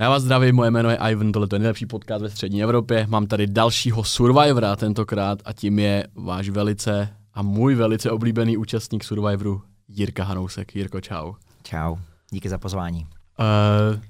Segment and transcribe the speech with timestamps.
[0.00, 3.06] Já vás zdravím, moje jméno je Ivan, tohle je nejlepší podcast ve střední Evropě.
[3.08, 9.04] Mám tady dalšího Survivora tentokrát a tím je váš velice a můj velice oblíbený účastník
[9.04, 10.76] Survivoru Jirka Hanousek.
[10.76, 11.32] Jirko, čau.
[11.62, 11.96] Čau,
[12.30, 13.00] díky za pozvání.
[13.00, 14.00] Uh,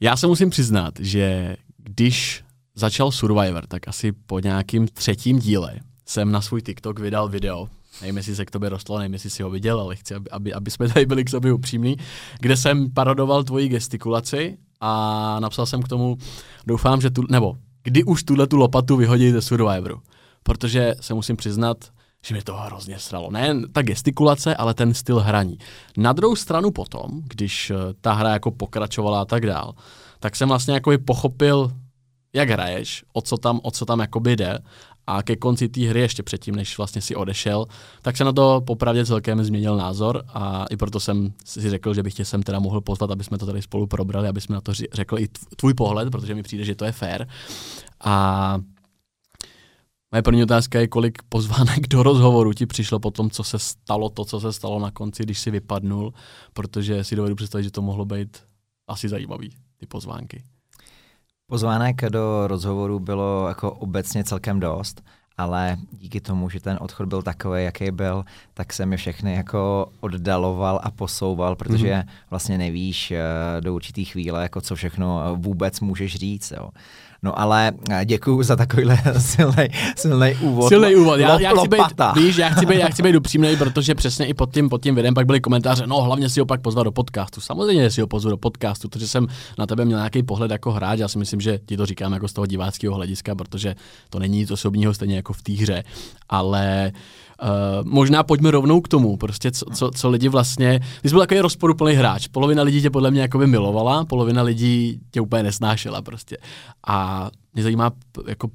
[0.00, 2.44] já se musím přiznat, že když
[2.74, 5.74] začal Survivor, tak asi po nějakým třetím díle
[6.06, 7.68] jsem na svůj TikTok vydal video,
[8.00, 10.52] nevím, jestli se k tobě rostlo, nevím, jestli si ho viděl, ale chci, aby, aby,
[10.52, 11.96] aby jsme tady byli k sobě upřímní,
[12.40, 16.16] kde jsem parodoval tvoji gestikulaci a napsal jsem k tomu,
[16.66, 20.00] doufám, že tu, nebo kdy už tuhle tu lopatu vyhodí ze Survivoru.
[20.42, 21.76] Protože se musím přiznat,
[22.26, 23.30] že mě to hrozně sralo.
[23.30, 25.58] Ne ta gestikulace, ale ten styl hraní.
[25.96, 29.74] Na druhou stranu potom, když eh, ta hra jako pokračovala a tak dál,
[30.20, 31.70] tak jsem vlastně jako pochopil,
[32.32, 34.58] jak hraješ, o co tam, o co tam jakoby jde
[35.06, 37.66] a ke konci té hry, ještě předtím, než vlastně si odešel,
[38.02, 42.02] tak se na to popravdě celkem změnil názor a i proto jsem si řekl, že
[42.02, 44.60] bych tě sem teda mohl pozvat, aby jsme to tady spolu probrali, aby jsme na
[44.60, 47.26] to řekl i tvůj pohled, protože mi přijde, že to je fair.
[48.04, 48.58] A
[50.12, 54.10] Moje první otázka je, kolik pozvánek do rozhovoru ti přišlo po tom, co se stalo,
[54.10, 56.14] to, co se stalo na konci, když si vypadnul,
[56.52, 58.42] protože si dovedu představit, že to mohlo být
[58.88, 60.44] asi zajímavý, ty pozvánky.
[61.52, 65.04] Pozvánek do rozhovoru bylo jako obecně celkem dost,
[65.38, 69.92] ale díky tomu, že ten odchod byl takový, jaký byl, tak se mi všechny jako
[70.00, 72.06] oddaloval a posouval, protože mm-hmm.
[72.30, 73.20] vlastně nevíš eh,
[73.60, 76.52] do určitý chvíle, jako co všechno vůbec můžeš říct.
[76.56, 76.70] Jo.
[77.24, 80.68] No ale eh, děkuji za takovýhle silný, silný úvod.
[80.68, 81.20] Silný úvod.
[81.20, 81.80] Já, já, chci být,
[82.16, 84.94] víš, já chci být, já chci být upřímný, protože přesně i pod tím, pod tím
[84.94, 87.40] videem pak byly komentáře, no hlavně si ho pak pozvat do podcastu.
[87.40, 89.26] Samozřejmě si ho pozvu do podcastu, protože jsem
[89.58, 90.98] na tebe měl nějaký pohled jako hráč.
[90.98, 93.74] Já si myslím, že ti to říkám jako z toho diváckého hlediska, protože
[94.10, 95.84] to není nic osobního stejně jako v té hře.
[96.28, 97.31] Ale Uh,
[97.84, 101.40] možná pojďme rovnou k tomu, prostě co, co, co lidi vlastně, ty jsi byl takový
[101.40, 106.02] rozporuplný hráč, polovina lidí tě podle mě jako by milovala, polovina lidí tě úplně nesnášela
[106.02, 106.36] prostě.
[106.86, 107.90] A mě zajímá
[108.28, 108.48] jako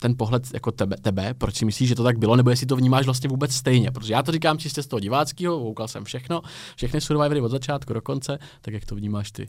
[0.00, 2.76] ten pohled jako tebe, tebe, proč si myslíš, že to tak bylo, nebo jestli to
[2.76, 6.42] vnímáš vlastně vůbec stejně, protože já to říkám čistě z toho diváckého, koukal jsem všechno,
[6.76, 9.48] všechny Survivory od začátku do konce, tak jak to vnímáš ty?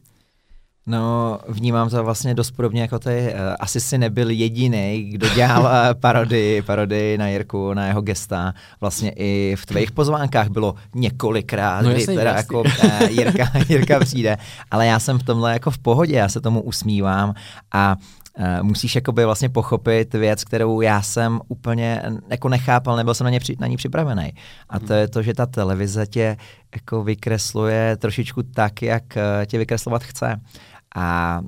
[0.86, 3.34] No, vnímám to vlastně dost podobně jako ty.
[3.34, 8.54] Uh, asi si nebyl jediný, kdo dělal uh, parody, parody na Jirku, na jeho gesta.
[8.82, 12.38] Vlastně i v tvých pozvánkách bylo několikrát, no, kdy teda jasný.
[12.38, 14.38] jako uh, Jirka, Jirka přijde.
[14.72, 17.34] Ale já jsem v tomhle jako v pohodě, já se tomu usmívám
[17.74, 17.96] a
[18.40, 23.30] Uh, musíš jakoby vlastně pochopit věc, kterou já jsem úplně jako nechápal, nebyl jsem na,
[23.30, 24.34] ně při, na ní připravený.
[24.70, 26.38] A to je to, že ta televize tě
[26.76, 29.04] jako vykresluje trošičku tak, jak
[29.46, 30.42] tě vykreslovat chce.
[30.96, 31.42] A,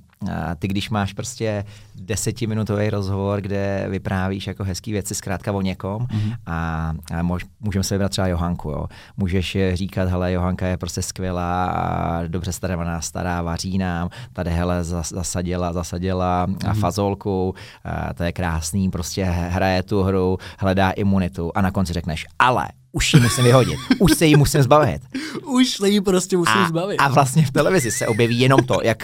[0.59, 6.35] ty, když máš prostě desetiminutový rozhovor, kde vyprávíš jako hezký věci zkrátka o někom mm-hmm.
[6.45, 8.85] a, a mož, můžeme se vybrat třeba Johanku, jo.
[9.17, 14.84] Můžeš říkat, hele, Johanka je prostě skvělá a dobře stará, stará, vaří nám, tady hele
[14.84, 16.69] zasadila, zasadila mm-hmm.
[16.69, 21.94] a fazolku, a to je krásný, prostě hraje tu hru, hledá imunitu a na konci
[21.94, 25.01] řekneš, ale už ji musím vyhodit, už se jí musím zbavit.
[25.45, 26.97] už se jí prostě musím a, zbavit.
[26.97, 28.97] A vlastně v televizi se objeví jenom to, jak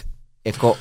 [0.46, 0.76] jako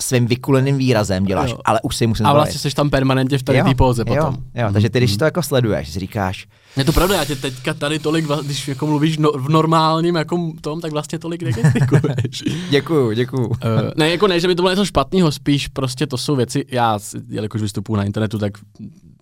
[0.00, 1.58] svým vykuleným výrazem děláš, jo.
[1.64, 4.34] ale už si musím A vlastně jsi tam permanentně v tady té póze potom.
[4.34, 4.72] Jo, jo.
[4.72, 5.18] takže ty, když mhm.
[5.18, 9.18] to jako sleduješ, říkáš, je to pravda, já tě teďka tady tolik, když jako mluvíš
[9.18, 12.44] no, v normálním jako tom, tak vlastně tolik negestikuješ.
[12.70, 13.46] děkuju, děkuju.
[13.46, 13.54] Uh,
[13.96, 16.98] ne, jako ne, že by to bylo něco špatného, spíš prostě to jsou věci, já,
[17.28, 18.52] jelikož vystupuji na internetu, tak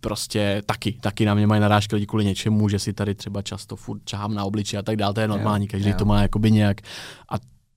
[0.01, 3.77] prostě taky, taky na mě mají narážky lidi kvůli něčemu, že si tady třeba často
[3.77, 5.97] furt čahám na obliči a tak dále, to je normální, každý jo.
[5.99, 6.81] to má jakoby nějak
[7.31, 7.35] a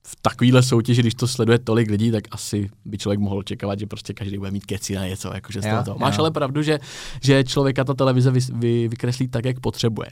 [0.10, 3.86] v takovýhle soutěži, když to sleduje tolik lidí, tak asi by člověk mohl očekávat, že
[3.86, 5.34] prostě každý bude mít keci na něco.
[5.34, 6.00] Jakože z toho, toho.
[6.00, 6.22] Máš jo.
[6.22, 6.80] ale pravdu, že,
[7.24, 10.10] že člověka ta televize vy, vy, vykreslí tak, jak potřebuje.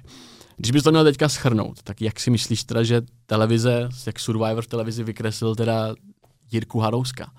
[0.57, 4.63] Když bys to měl teďka schrnout, tak jak si myslíš teda, že televize, jak Survivor
[4.63, 5.95] v televizi vykreslil teda
[6.51, 7.31] Jirku Harouska?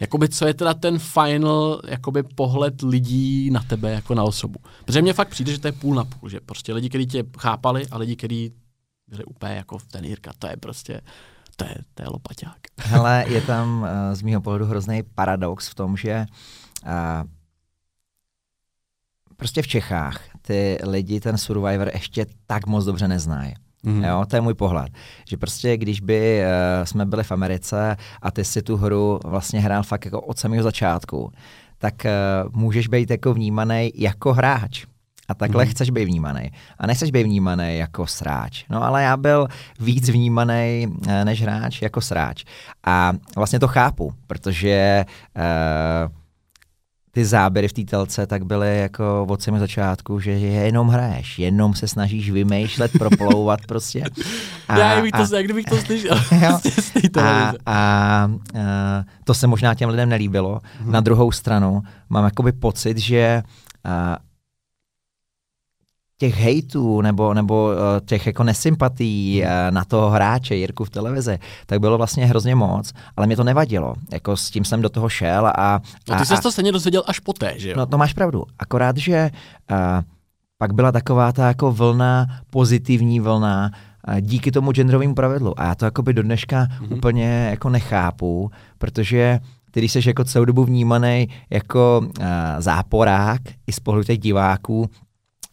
[0.00, 4.58] Jakoby, co je teda ten final jakoby pohled lidí na tebe jako na osobu?
[4.84, 7.24] Protože mně fakt přijde, že to je půl na půl, že prostě lidi, kteří tě
[7.38, 8.52] chápali a lidi, kteří
[9.08, 11.00] byli úplně jako ten Jirka, to je prostě
[11.56, 12.58] to je, to je lopaťák.
[12.78, 16.26] Hele, je tam uh, z mého pohledu hrozný paradox v tom, že
[16.86, 16.90] uh,
[19.36, 23.54] prostě v Čechách ty lidi ten Survivor ještě tak moc dobře neznají.
[23.82, 24.04] Mm.
[24.04, 24.92] Jo, to je můj pohled.
[25.28, 29.60] Že prostě, když by uh, jsme byli v Americe a ty si tu hru vlastně
[29.60, 31.32] hrál fakt jako od samého začátku,
[31.78, 34.86] tak uh, můžeš být jako vnímaný jako hráč.
[35.28, 35.70] A takhle hmm.
[35.70, 36.50] chceš být vnímaný.
[36.78, 38.64] A nechceš být vnímaný jako sráč.
[38.70, 39.48] No ale já byl
[39.80, 42.44] víc vnímaný eh, než hráč jako sráč.
[42.86, 45.04] A vlastně to chápu, protože
[45.36, 46.12] uh,
[47.14, 51.74] ty záběry v té telce tak byly jako od samého začátku, že jenom hraješ, jenom
[51.74, 54.04] se snažíš vymýšlet, proplouvat prostě.
[54.68, 56.16] A, Já bych to, a, jak kdybych to slyšel.
[57.20, 58.30] a, a, a,
[59.24, 60.60] to se možná těm lidem nelíbilo.
[60.80, 60.92] Hmm.
[60.92, 63.42] Na druhou stranu mám jakoby pocit, že
[63.84, 64.18] a,
[66.18, 69.50] těch hejtů nebo, nebo eh, těch jako nesympatí hmm.
[69.50, 73.44] eh, na toho hráče Jirku v televizi, tak bylo vlastně hrozně moc, ale mě to
[73.44, 73.94] nevadilo.
[74.12, 75.80] Jako s tím jsem do toho šel a...
[76.08, 77.74] No ty jsi to stejně dozvěděl až poté, že jo?
[77.78, 78.44] No to máš pravdu.
[78.58, 79.30] Akorát, že
[79.70, 79.76] uh,
[80.58, 83.70] pak byla taková ta jako vlna, pozitivní vlna,
[84.20, 85.60] díky tomu genderovému pravidlu.
[85.60, 86.96] A já to jakoby do dneška mm-hmm.
[86.96, 89.40] úplně jako nechápu, protože
[89.70, 92.24] ty, když jsi jako celou dobu vnímaný jako uh,
[92.58, 94.90] záporák i z pohledu těch diváků,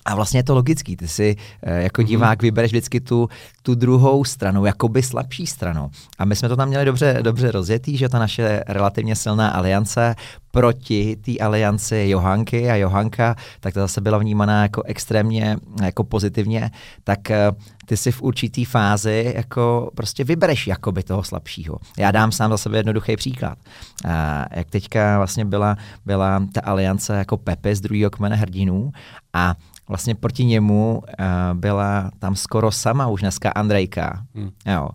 [0.06, 2.08] a vlastně je to logický, ty si eh, jako mhm.
[2.08, 3.30] divák vybereš vždycky tu,
[3.62, 5.92] tu druhou stranu, jakoby slabší stranu.
[6.18, 10.16] A my jsme to tam měli dobře, dobře rozjetý, že ta naše relativně silná aliance
[10.52, 16.72] proti té alianci Johanky a Johanka, tak to zase byla vnímaná jako extrémně jako pozitivně,
[17.04, 17.52] tak eh,
[17.86, 21.78] ty si v určitý fázi jako prostě vybereš jakoby toho slabšího.
[21.98, 23.58] Já dám sám za sebe jednoduchý příklad.
[24.06, 28.92] A jak teďka vlastně byla, byla ta aliance jako Pepe z druhého kmene hrdinů
[29.34, 29.56] a
[29.92, 34.24] vlastně proti němu uh, byla tam skoro sama už dneska Andrejka.
[34.36, 34.50] Hmm.
[34.66, 34.90] Jo.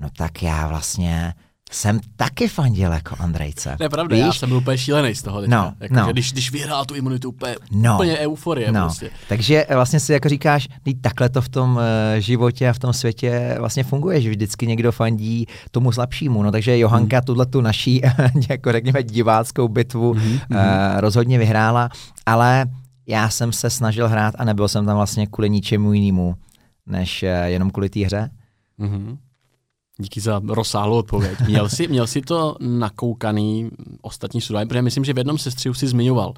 [0.00, 1.34] No tak já vlastně
[1.70, 3.74] jsem taky fandil jako Andrejce.
[3.76, 4.24] To je pravda, Víš?
[4.24, 5.42] já jsem byl úplně šílený z toho.
[5.46, 6.06] No, jako, no.
[6.12, 8.72] Když, když vyhrál tu imunitu, úplně, no, úplně euforie.
[8.72, 8.80] No.
[8.80, 9.10] Prostě.
[9.28, 10.68] Takže vlastně si jako říkáš,
[11.00, 11.82] takhle to v tom uh,
[12.18, 16.42] životě a v tom světě vlastně funguje, že vždycky někdo fandí tomu slabšímu.
[16.42, 17.24] No takže Johanka hmm.
[17.24, 18.02] tuhle tu naší,
[18.48, 20.32] jako řekněme, diváckou bitvu hmm.
[20.32, 20.58] uh,
[20.96, 21.90] rozhodně vyhrála,
[22.26, 22.66] ale
[23.08, 26.36] já jsem se snažil hrát a nebyl jsem tam vlastně kvůli ničemu jinému,
[26.86, 28.30] než uh, jenom kvůli té hře.
[28.80, 29.18] Mm-hmm.
[30.00, 31.40] Díky za rozsáhlou odpověď.
[31.40, 33.70] Měl jsi, měl jsi to nakoukaný
[34.00, 36.34] ostatní studování, protože myslím, že v jednom sestřihu si zmiňoval.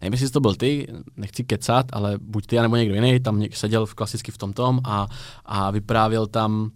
[0.00, 3.86] Nevím, jestli to byl ty, nechci kecat, ale buď ty, nebo někdo jiný, tam seděl
[3.86, 5.06] v klasicky v tom tom a,
[5.44, 6.70] a vyprávěl tam Uh,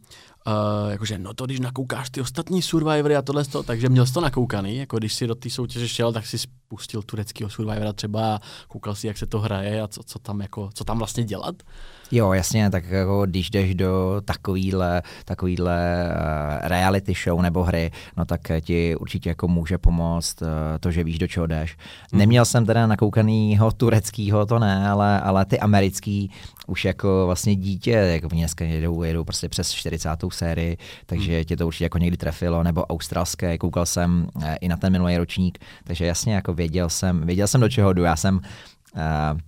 [0.91, 4.21] jakože, no to když nakoukáš ty ostatní Survivory a tohle, to, takže měl jsi to
[4.21, 8.41] nakoukaný, jako když si do té soutěže šel, tak si spustil tureckého Survivora třeba a
[8.69, 11.63] koukal si, jak se to hraje a co, co, tam, jako, co tam vlastně dělat.
[12.11, 18.25] Jo, jasně, tak jako když jdeš do takovýhle, takovýhle uh, reality show nebo hry, no
[18.25, 20.49] tak ti určitě jako může pomoct uh,
[20.81, 21.77] to, že víš, do čeho jdeš.
[22.13, 22.19] Mm.
[22.19, 26.31] Neměl jsem teda nakoukanýho tureckého, to ne, ale, ale ty americký
[26.67, 30.09] už jako vlastně dítě, jako dneska jedou, jedou prostě přes 40.
[30.29, 30.77] sérii,
[31.07, 31.45] takže mm.
[31.45, 35.17] tě to určitě jako někdy trefilo, nebo australské, koukal jsem uh, i na ten minulý
[35.17, 38.03] ročník, takže jasně jako věděl jsem, věděl jsem, do čeho jdu.
[38.03, 39.39] Já jsem uh,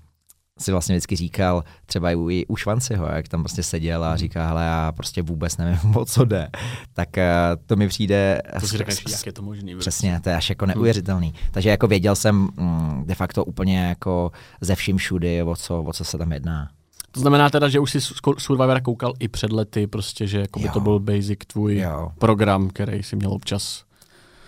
[0.61, 4.19] si vlastně vždycky říkal, třeba i u Švanciho, jak tam prostě seděl a mhm.
[4.19, 6.49] říká, hele, já prostě vůbec nevím, o co jde.
[6.93, 8.43] Tak uh, to mi přijde...
[8.61, 9.77] To si řekneš, jak je to možný.
[9.77, 10.75] Přesně, to je až jako mhm.
[10.75, 11.35] neuvěřitelný.
[11.51, 15.93] Takže jako věděl jsem mm, de facto úplně jako ze vším všudy, o co, o
[15.93, 16.69] co se tam jedná.
[17.13, 18.01] To znamená teda, že už jsi
[18.39, 22.13] Survivor koukal i před lety, prostě, že jako by to byl basic tvůj jo.
[22.19, 23.85] program, který si měl občas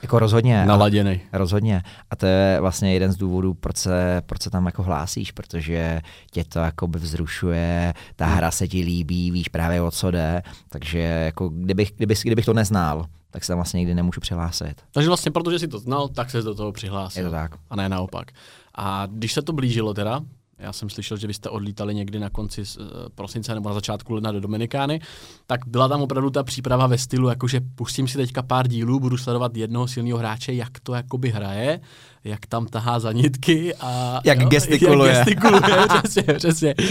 [0.02, 0.66] jako rozhodně.
[0.66, 1.20] Naladěný.
[1.32, 1.82] Rozhodně.
[2.10, 6.00] A to je vlastně jeden z důvodů, proč se, proč se tam jako hlásíš, protože
[6.30, 10.42] tě to jako by vzrušuje, ta hra se ti líbí, víš právě o co jde,
[10.68, 14.74] takže jako kdybych, kdybych, kdybych to neznal, tak se tam vlastně nikdy nemůžu přihlásit.
[14.92, 17.22] Takže vlastně protože jsi to znal, tak se do toho přihlásil.
[17.22, 17.52] Je to tak.
[17.70, 18.30] A ne naopak.
[18.74, 20.20] A když se to blížilo teda,
[20.62, 24.14] já jsem slyšel, že vy jste odlítali někdy na konci uh, prosince nebo na začátku
[24.14, 25.00] ledna do Dominikány,
[25.46, 29.16] tak byla tam opravdu ta příprava ve stylu, jakože pustím si teďka pár dílů, budu
[29.16, 31.80] sledovat jednoho silného hráče, jak to jakoby hraje,
[32.24, 34.20] jak tam tahá za nitky a...
[34.24, 35.12] Jak jo, gestikuluje.
[35.12, 36.74] Jak gestikuluje, přesně, přesně.
[36.78, 36.86] Uh,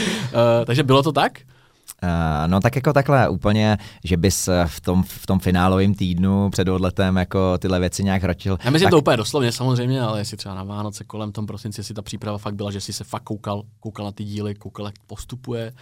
[0.65, 1.39] takže bylo to tak?
[2.03, 6.67] Uh, no tak jako takhle úplně, že bys v tom, v tom finálovém týdnu před
[6.67, 8.57] odletem jako tyhle věci nějak hrotil.
[8.63, 8.91] Já myslím tak...
[8.91, 12.37] to úplně doslovně samozřejmě, ale jestli třeba na Vánoce kolem tom prosinci, jestli ta příprava
[12.37, 15.73] fakt byla, že jsi se fakt koukal, koukal na ty díly, koukal, jak postupuje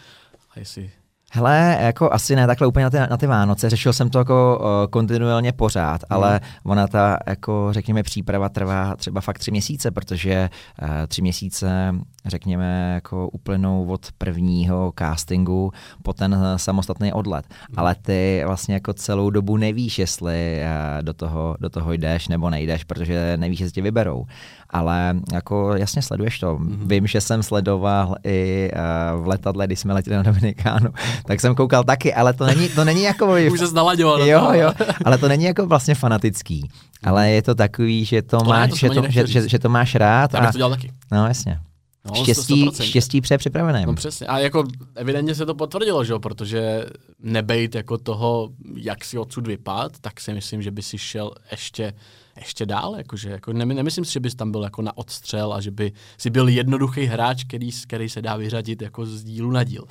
[0.56, 0.92] a jestli
[1.32, 4.60] Hele, jako asi ne takhle úplně na ty, na ty Vánoce, řešil jsem to jako
[4.62, 6.08] uh, kontinuálně pořád, mm.
[6.10, 10.50] ale ona ta, jako řekněme, příprava trvá třeba fakt tři měsíce, protože
[10.82, 11.96] uh, tři měsíce,
[12.26, 15.72] řekněme, jako uplynou od prvního castingu
[16.04, 17.46] po ten uh, samostatný odlet.
[17.50, 17.80] Mm.
[17.80, 22.50] Ale ty vlastně jako celou dobu nevíš, jestli uh, do, toho, do toho jdeš nebo
[22.50, 24.26] nejdeš, protože nevíš, jestli tě vyberou
[24.70, 26.56] ale jako jasně sleduješ to.
[26.56, 26.88] Mm-hmm.
[26.88, 30.90] Vím, že jsem sledoval i uh, v letadle, když jsme letěli na Dominikánu,
[31.26, 33.36] tak jsem koukal taky, ale to není, to není jako...
[33.52, 34.22] Už se znalaďoval.
[34.22, 34.72] Jo, jo,
[35.06, 36.70] ale to není jako vlastně fanatický.
[37.04, 39.70] Ale je to takový, že to, to máš, to že, to, že, že, že, to
[39.70, 40.34] máš rád.
[40.34, 40.92] Já bych a, to dělal taky.
[41.12, 41.60] No jasně.
[42.06, 42.84] No, štěstí, 100%.
[42.84, 43.86] štěstí pře připravené.
[43.86, 44.28] No přesně.
[44.28, 44.64] A jako
[44.96, 46.20] evidentně se to potvrdilo, že jo?
[46.20, 46.86] protože
[47.20, 51.94] nebejt jako toho, jak si odsud vypad, tak si myslím, že by si šel ještě
[52.40, 55.62] ještě dál, jakože, jako ne, nemyslím si, že bys tam byl jako na odstřel a
[55.62, 59.64] že by si byl jednoduchý hráč, který, který se dá vyřadit jako z dílu na
[59.64, 59.84] díl.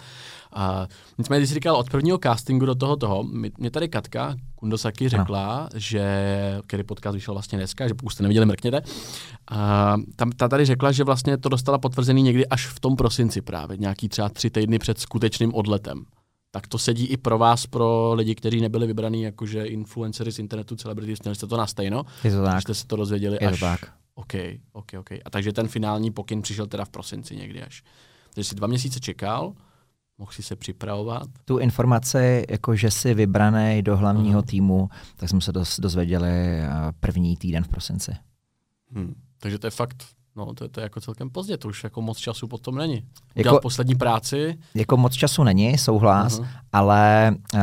[0.52, 0.86] A
[1.18, 3.24] nicméně, když jsi říkal od prvního castingu do toho toho,
[3.58, 5.80] mě tady Katka Kundosaki řekla, no.
[5.80, 6.04] že,
[6.66, 8.80] který podcast vyšel vlastně dneska, že pokud jste neviděli, mrkněte,
[9.50, 13.40] a tam, ta tady řekla, že vlastně to dostala potvrzený někdy až v tom prosinci
[13.40, 16.04] právě, nějaký třeba tři týdny před skutečným odletem.
[16.50, 20.76] Tak to sedí i pro vás, pro lidi, kteří nebyli vybraní jakože influencery z internetu,
[20.76, 22.04] celebrity, měli jste to na stejno.
[22.24, 22.62] Je to tak.
[22.62, 23.60] Jste se to dozvěděli Je až...
[23.60, 23.80] to tak.
[24.14, 24.34] OK,
[24.72, 25.12] OK, OK.
[25.12, 27.82] A takže ten finální pokyn přišel teda v prosinci někdy až.
[28.34, 29.52] Takže si dva měsíce čekal,
[30.18, 31.28] mohl si se připravovat.
[31.44, 34.46] Tu informaci, jako že jsi vybraný do hlavního uh-huh.
[34.46, 36.68] týmu, tak jsme se doz, dozvěděli eh,
[37.00, 38.12] první týden v prosinci.
[38.90, 39.14] Hmm.
[39.38, 40.04] Takže to je fakt,
[40.44, 43.04] no to je, to je jako celkem pozdě, to už jako moc času potom není.
[43.34, 44.58] Jako, poslední práci.
[44.74, 46.46] Jako moc času není, souhlas, uh-huh.
[46.72, 47.60] ale uh,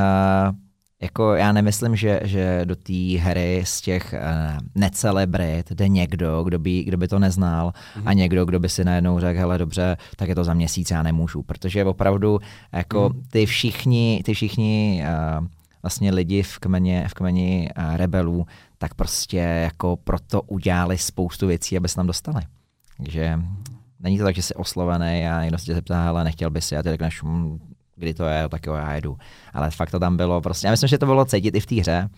[1.01, 6.60] jako já nemyslím, že, že do té hry z těch uh, necelebrit jde někdo, kdo
[6.60, 8.03] by, kdo by to neznal mm-hmm.
[8.05, 11.03] a někdo, kdo by si najednou řekl, hele dobře, tak je to za měsíc, já
[11.03, 12.39] nemůžu, protože opravdu
[12.72, 13.24] jako mm.
[13.29, 15.03] ty všichni, ty všichni
[15.39, 15.48] uh,
[15.84, 18.46] vlastně lidi v kmeni, v kmeni uh, rebelů,
[18.77, 22.41] tak prostě jako proto udělali spoustu věcí, aby se tam dostali.
[22.98, 23.40] Takže
[24.00, 26.78] není to tak, že jsi oslovený a někdo se tě zeptá, ale nechtěl by si
[26.78, 27.60] a ty řekneš, hm,
[27.96, 29.18] kdy to je, tak jo, já jedu.
[29.54, 31.75] Ale fakt to tam bylo prostě, já myslím, že to bylo cítit i v té
[31.75, 32.10] hře,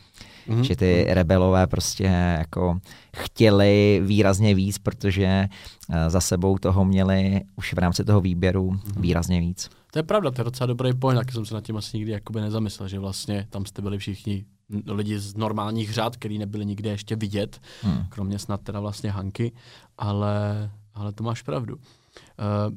[0.48, 0.62] mm-hmm.
[0.62, 1.14] že ty mhm.
[1.14, 2.04] rebelové prostě
[2.38, 2.80] jako
[3.18, 5.48] chtěli výrazně víc, protože
[5.90, 9.02] uh, za sebou toho měli už v rámci toho výběru mm-hmm.
[9.02, 9.70] výrazně víc.
[9.92, 12.12] To je pravda, to je docela dobrý point, taky jsem se nad tím asi nikdy
[12.12, 14.46] jakoby nezamyslel, že vlastně tam jste byli všichni
[14.86, 18.06] lidi z normálních řád, který nebyli nikde ještě vidět, hmm.
[18.10, 19.52] kromě snad teda vlastně Hanky,
[19.98, 21.76] ale, ale to máš pravdu.
[21.76, 22.76] Uh,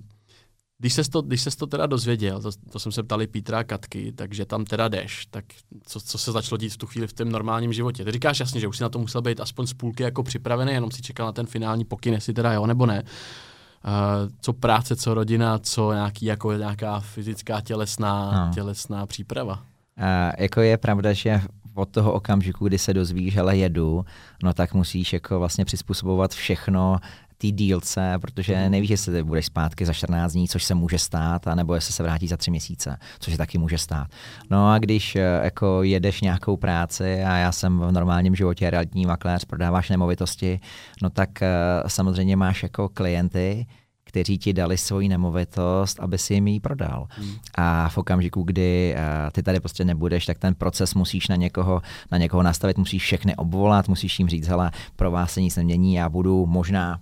[0.78, 3.64] když ses to, když ses to teda dozvěděl, to, to jsem se ptali Petra a
[3.64, 5.44] Katky, takže tam teda jdeš, tak
[5.84, 8.04] co, co se začalo dít v tu chvíli v tom normálním životě?
[8.04, 10.72] Ty říkáš jasně, že už si na to musel být aspoň z půlky jako připravený,
[10.72, 13.02] jenom si čekal na ten finální pokyn, jestli teda jo nebo ne.
[13.02, 18.54] Uh, co práce, co rodina, co nějaký, jako nějaká fyzická tělesná, no.
[18.54, 19.52] tělesná příprava?
[19.52, 21.40] Uh, jako je pravda, že
[21.80, 24.04] od toho okamžiku, kdy se dozvíš, že jedu,
[24.42, 27.00] no tak musíš jako vlastně přizpůsobovat všechno
[27.40, 28.70] té dílce, protože mhm.
[28.70, 32.28] nevíš, jestli budeš zpátky za 14 dní, což se může stát, anebo jestli se vrátí
[32.28, 34.08] za tři měsíce, což se taky může stát.
[34.50, 39.06] No a když eh, jako jedeš nějakou práci a já jsem v normálním životě realitní
[39.06, 40.60] makléř, prodáváš nemovitosti,
[41.02, 43.66] no tak uh, samozřejmě máš jako klienty,
[44.10, 47.06] kteří ti dali svoji nemovitost, aby si jim ji prodal.
[47.10, 47.30] Hmm.
[47.54, 51.82] A v okamžiku, kdy uh, ty tady prostě nebudeš, tak ten proces musíš na někoho,
[52.10, 55.94] na někoho nastavit, musíš všechny obvolat, musíš jim říct, hele, pro vás se nic nemění,
[55.94, 57.00] já budu možná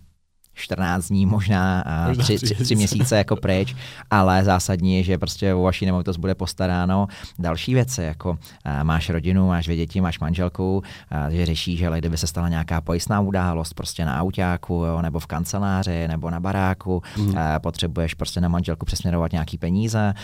[0.59, 1.85] 14 dní, možná,
[2.19, 3.77] tři, tři, tři měsíce jako pryč,
[4.11, 7.07] ale zásadní je, že prostě o vaší nemovitost bude postaráno.
[7.39, 8.39] Další věci, jako
[8.83, 10.83] máš rodinu, máš dvě děti, máš manželku,
[11.31, 15.27] že řešíš, že kdyby se stala nějaká pojistná událost prostě na autáku, jo, nebo v
[15.27, 17.35] kanceláři, nebo na baráku, mm.
[17.59, 20.15] potřebuješ prostě na manželku přesměrovat nějaký peníze,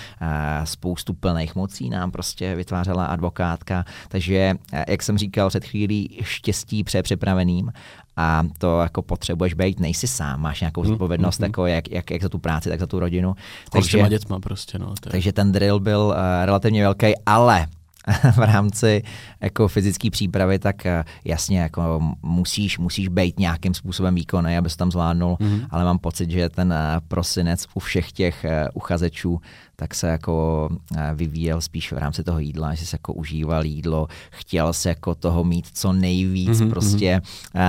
[0.65, 4.55] spoustu plných mocí nám prostě vytvářela advokátka, takže,
[4.89, 7.73] jak jsem říkal před chvílí, štěstí přepřipraveným
[8.17, 11.91] a to jako potřebuješ být, nejsi sám, máš nějakou mhm, zodpovědnost, mm, mm, jako jak,
[11.91, 13.35] jak, jak za tu práci, tak za tu rodinu.
[13.71, 14.95] Takže, s těma dětma prostě, no.
[15.01, 17.67] Takže ten drill byl uh, relativně velký, ale
[18.33, 19.03] v rámci
[19.41, 20.91] jako fyzické přípravy, tak uh,
[21.25, 25.67] jasně jako musíš, musíš být nějakým způsobem výkonný, abys tam zvládnul, mm-hmm.
[25.71, 29.41] ale mám pocit, že ten uh, prosinec u všech těch uh, uchazečů
[29.77, 30.69] tak se jako
[31.15, 35.45] vyvíjel spíš v rámci toho jídla, že se jako užíval jídlo, chtěl se jako toho
[35.45, 36.71] mít co nejvíc mm-hmm.
[36.71, 37.23] prostě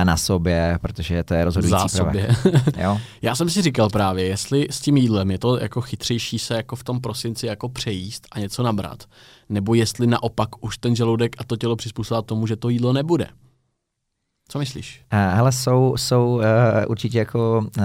[0.04, 2.28] na sobě, protože to je rozhodující Zásobě.
[2.78, 2.98] jo?
[3.22, 6.76] Já jsem si říkal právě, jestli s tím jídlem je to jako chytřejší se jako
[6.76, 9.04] v tom prosinci jako přejíst a něco nabrat,
[9.48, 13.28] nebo jestli naopak už ten žaludek a to tělo přizpůsobovat tomu, že to jídlo nebude.
[14.48, 15.04] Co myslíš?
[15.10, 16.42] Ale jsou, jsou uh,
[16.88, 17.84] určitě jako uh,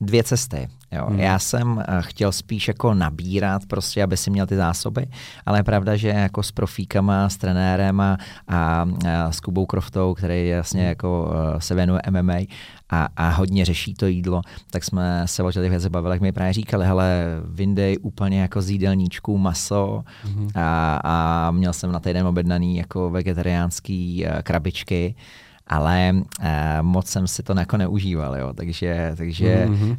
[0.00, 0.68] dvě cesty.
[0.92, 1.06] Jo.
[1.06, 1.20] Hmm.
[1.20, 5.06] Já jsem uh, chtěl spíš jako nabírat, prostě, aby si měl ty zásoby,
[5.46, 8.18] ale je pravda, že jako s profíkama, s trenérem a,
[8.48, 8.86] a,
[9.30, 10.88] s Kubou Croftou, který jasně hmm.
[10.88, 12.34] jako uh, se věnuje MMA
[12.90, 16.32] a, a hodně řeší to jídlo, tak jsme se o těch věcech bavili, jak mi
[16.32, 20.48] právě říkali, hele, vyndej úplně jako z jídelníčku maso hmm.
[20.54, 25.14] a, a měl jsem na týden objednaný jako vegetariánský uh, krabičky,
[25.66, 26.12] ale
[26.82, 28.52] moc jsem si to jako neužíval, jo.
[28.52, 29.96] takže, takže mm-hmm.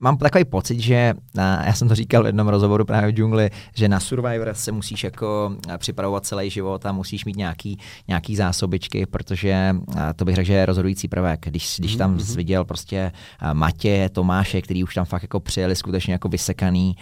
[0.00, 3.50] Mám takový pocit, že, a já jsem to říkal v jednom rozhovoru právě v džungli,
[3.74, 7.78] že na Survivor se musíš jako připravovat celý život a musíš mít nějaký,
[8.08, 9.76] nějaký zásobičky, protože
[10.16, 11.46] to bych řekl, že je rozhodující prvek.
[11.48, 12.36] Když, když tam mm-hmm.
[12.36, 13.12] viděl prostě
[13.52, 16.96] Matě, Tomáše, který už tam fakt jako přijeli skutečně jako vysekaný,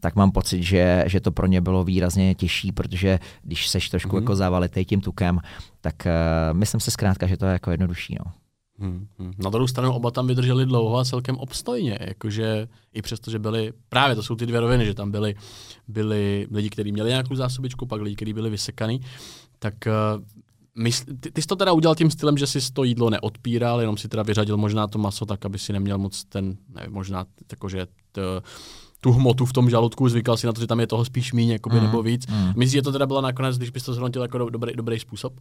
[0.00, 4.16] tak mám pocit, že, že to pro ně bylo výrazně těžší, protože když seš trošku
[4.16, 4.20] mm-hmm.
[4.20, 5.38] jako závalitej tím tukem,
[5.80, 8.16] tak uh, myslím si zkrátka, že to je jako jednodušší.
[8.24, 8.32] No.
[8.80, 9.32] Hmm, hmm.
[9.38, 13.72] Na druhou stranu oba tam vydrželi dlouho a celkem obstojně, jakože i přesto, že byli,
[13.88, 15.34] právě to jsou ty dvě roviny, že tam byli,
[15.88, 19.00] byli lidi, kteří měli nějakou zásobičku, pak lidi, kteří byli vysekaný,
[19.58, 20.22] tak uh,
[20.82, 23.96] mysl, ty, ty jsi to teda udělal tím stylem, že si to jídlo neodpíral, jenom
[23.96, 27.86] si teda vyřadil možná to maso tak, aby si neměl moc ten, nevím, možná jakože
[28.12, 28.42] to,
[29.00, 31.48] tu hmotu v tom žaludku, zvykal si na to, že tam je toho spíš míň
[31.48, 31.82] jakoby, mm.
[31.82, 32.26] nebo víc.
[32.26, 32.52] Mm.
[32.56, 35.32] Myslíš, že to teda bylo nakonec, když bys to zhodnotil jako do, dobrý, dobrý způsob?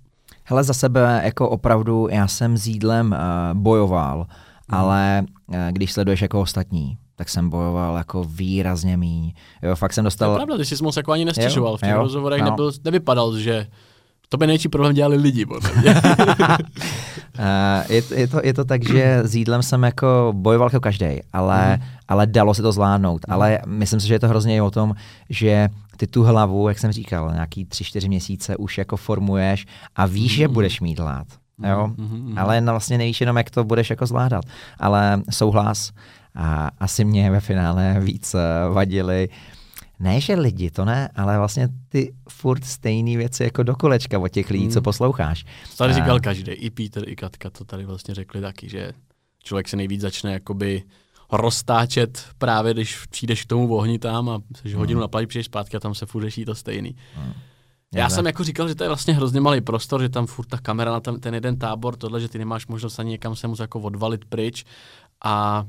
[0.50, 4.26] Hele, za sebe jako opravdu, já jsem s jídlem uh, bojoval, mm.
[4.78, 9.34] ale uh, když sleduješ jako ostatní, tak jsem bojoval jako výrazně míň.
[9.62, 10.30] Jo, fakt jsem dostal...
[10.30, 11.78] To je pravda, ty jsi moc jako ani nestěžoval.
[11.78, 12.50] V těch rozhovorech no.
[12.50, 13.68] nebyl, nevypadal, že
[14.30, 15.96] to by největší problém dělali lidi, podle mě.
[17.90, 21.78] je, je, to, je to tak, že s jídlem jsem jako bojoval jako každý, ale,
[21.78, 21.84] mm.
[22.08, 23.22] ale dalo se to zvládnout.
[23.28, 23.34] Mm.
[23.34, 24.96] Ale myslím si, že je to hrozně i o tom,
[25.30, 29.66] že ty tu hlavu, jak jsem říkal, nějaký tři, čtyři měsíce už jako formuješ
[29.96, 30.38] a víš, mm.
[30.38, 31.28] že budeš mít hlad.
[31.64, 31.92] Jo?
[31.96, 32.40] Mm-hmm.
[32.42, 34.46] Ale vlastně nevíš jenom, jak to budeš jako zvládat.
[34.80, 35.92] Ale souhlas
[36.36, 38.40] a asi mě ve finále víc eh,
[38.74, 39.59] vadili uh,
[40.00, 44.28] ne, že lidi, to ne, ale vlastně ty furt stejné věci jako do kolečka od
[44.28, 44.74] těch lidí, hmm.
[44.74, 45.44] co posloucháš.
[45.44, 48.92] To tady říkal každý, i Peter, i Katka to tady vlastně řekli taky, že
[49.44, 50.84] člověk se nejvíc začne jakoby
[51.32, 54.78] roztáčet právě, když přijdeš k tomu ohni tam a jsi hmm.
[54.78, 56.96] hodinu na plať, přijdeš zpátky a tam se furt řeší to stejný.
[57.16, 57.34] Hmm.
[57.94, 58.10] Já ne.
[58.10, 60.92] jsem jako říkal, že to je vlastně hrozně malý prostor, že tam furt ta kamera
[60.92, 63.80] na ten, ten jeden tábor, tohle, že ty nemáš možnost ani někam se mu jako
[63.80, 64.66] odvalit pryč
[65.24, 65.66] a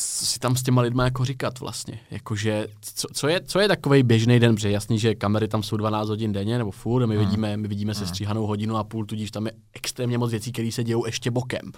[0.00, 2.00] co si tam s těma lidma jako říkat vlastně.
[2.10, 5.76] Jakože, co, co, je, co je takový běžný den, protože jasný, že kamery tam jsou
[5.76, 7.24] 12 hodin denně, nebo furt, my hmm.
[7.24, 8.08] vidíme, my vidíme se hmm.
[8.08, 11.72] stříhanou hodinu a půl, tudíž tam je extrémně moc věcí, které se dějou ještě bokem.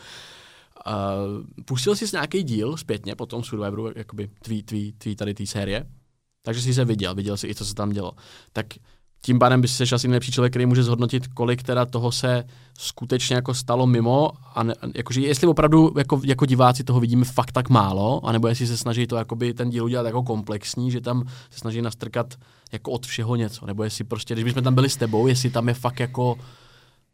[0.87, 5.47] Uh, pustil jsi nějaký díl zpětně po tom Survivoru, jakoby tvý, tvý, tvý tady té
[5.47, 5.87] série,
[6.43, 8.13] takže jsi se viděl, viděl jsi i, co se tam dělo.
[8.53, 8.67] Tak
[9.23, 12.45] tím pádem bys se asi nejlepší člověk, který může zhodnotit, kolik teda toho se
[12.79, 17.53] skutečně jako stalo mimo, a ne, jakože jestli opravdu jako, jako diváci toho vidíme fakt
[17.53, 21.25] tak málo, anebo jestli se snaží to jakoby ten díl udělat jako komplexní, že tam
[21.51, 22.35] se snaží nastrkat
[22.73, 25.69] jako od všeho něco, nebo jestli prostě, když bychom tam byli s tebou, jestli tam
[25.69, 26.37] je fakt jako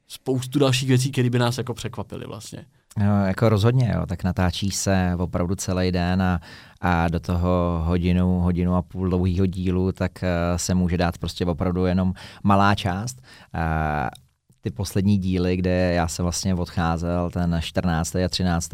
[0.08, 2.64] spoustu dalších věcí, které by nás jako překvapily vlastně.
[2.98, 4.06] No, jako rozhodně, jo.
[4.06, 6.40] tak natáčí se opravdu celý den a,
[6.80, 11.46] a do toho hodinu, hodinu a půl dlouhého dílu, tak uh, se může dát prostě
[11.46, 13.22] opravdu jenom malá část.
[13.54, 13.60] Uh,
[14.60, 18.16] ty poslední díly, kde já jsem vlastně odcházel, ten 14.
[18.16, 18.70] a 13.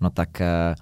[0.00, 0.74] no tak uh,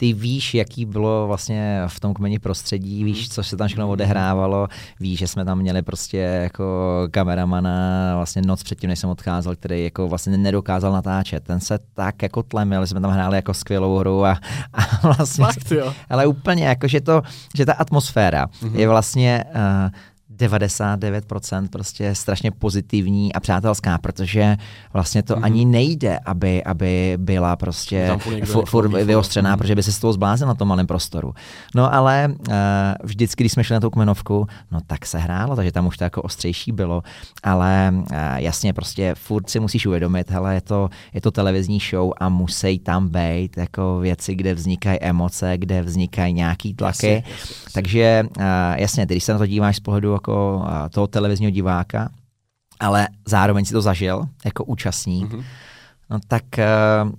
[0.00, 4.68] ty víš, jaký bylo vlastně v tom kmeni prostředí, víš, co se tam všechno odehrávalo,
[5.00, 6.64] víš, že jsme tam měli prostě jako
[7.10, 11.44] kameramana vlastně noc předtím, než jsem odcházel, který jako vlastně nedokázal natáčet.
[11.44, 14.38] Ten se tak jako tlemil, jsme tam hráli jako skvělou hru a,
[14.72, 15.92] a vlastně, Fakt, jo.
[16.10, 17.22] ale úplně jako, že to,
[17.56, 18.78] že ta atmosféra mm-hmm.
[18.78, 19.90] je vlastně uh,
[20.48, 24.56] 99% prostě strašně pozitivní a přátelská, protože
[24.92, 25.44] vlastně to mm-hmm.
[25.44, 28.18] ani nejde, aby, aby byla prostě
[28.64, 29.58] furt vyostřená, mm-hmm.
[29.58, 31.34] protože by se z toho zbláznil na tom malém prostoru.
[31.74, 32.54] No ale uh,
[33.02, 36.04] vždycky, když jsme šli na tu kmenovku, no tak se hrálo, takže tam už to
[36.04, 37.02] jako ostřejší bylo,
[37.42, 38.04] ale uh,
[38.36, 42.78] jasně prostě furt si musíš uvědomit, hele, je to, je to televizní show a musí
[42.78, 47.72] tam být jako věci, kde vznikají emoce, kde vznikají nějaký tlaky, jasně, jasně, jasně.
[47.72, 48.44] takže uh,
[48.76, 52.10] jasně, když se na to díváš z pohledu jako jako toho televizního diváka,
[52.80, 55.44] ale zároveň si to zažil jako účastník, mm-hmm.
[56.10, 56.44] no tak
[57.04, 57.12] uh,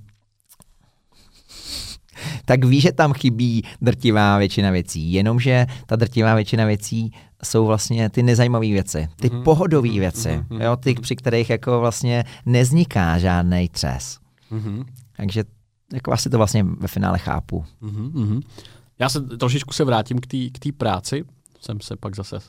[2.46, 5.14] tak ví, že tam chybí drtivá většina věcí.
[5.14, 9.44] Jenomže ta drtivá většina věcí jsou vlastně ty nezajímavé věci, ty mm-hmm.
[9.44, 10.00] pohodové mhm.
[10.00, 10.62] věci, mm-hmm.
[10.62, 14.20] jo, ty, při kterých jako vlastně nezniká žádný třes.
[14.52, 14.86] Mm-hmm.
[15.18, 15.44] Takže
[15.94, 17.66] jako asi to vlastně ve finále chápu.
[17.82, 18.42] Mm-hmm.
[19.00, 20.20] Já se trošičku se vrátím
[20.54, 21.24] k té práci,
[21.62, 22.40] jsem se pak zase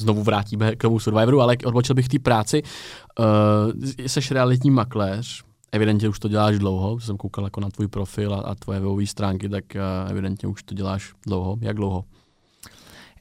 [0.00, 2.62] znovu vrátíme k tomu Survivoru, ale odbočil bych té práci.
[3.18, 8.34] Uh, jsi realitní makléř, evidentně už to děláš dlouho, jsem koukal jako na tvůj profil
[8.34, 11.56] a, a tvoje webové stránky, tak uh, evidentně už to děláš dlouho.
[11.60, 12.04] Jak dlouho?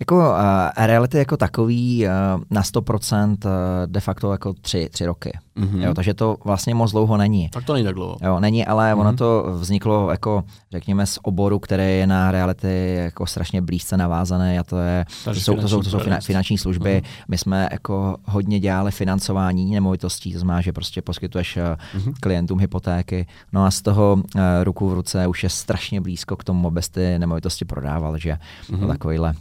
[0.02, 3.52] Jako uh, reality jako takový uh, na 100% uh,
[3.86, 5.32] de facto jako tři, tři roky.
[5.58, 5.82] Mm-hmm.
[5.82, 7.50] Jo, takže to vlastně moc dlouho není.
[7.50, 8.18] Tak to není tak dlouho.
[8.22, 9.00] Jo, není, ale mm-hmm.
[9.00, 14.60] ono to vzniklo jako, řekněme, z oboru, který je na reality jako strašně blízce navázané
[14.60, 17.02] a to je, to jsou, to jsou, to jsou finanční služby.
[17.04, 17.24] Mm-hmm.
[17.28, 22.14] My jsme jako hodně dělali financování nemovitostí, to znamená, že prostě poskytuješ mm-hmm.
[22.20, 26.44] klientům hypotéky, no a z toho uh, ruku v ruce už je strašně blízko k
[26.44, 28.38] tomu, abys ty nemovitosti prodával, že
[28.70, 28.88] mm-hmm.
[28.88, 29.34] takovýhle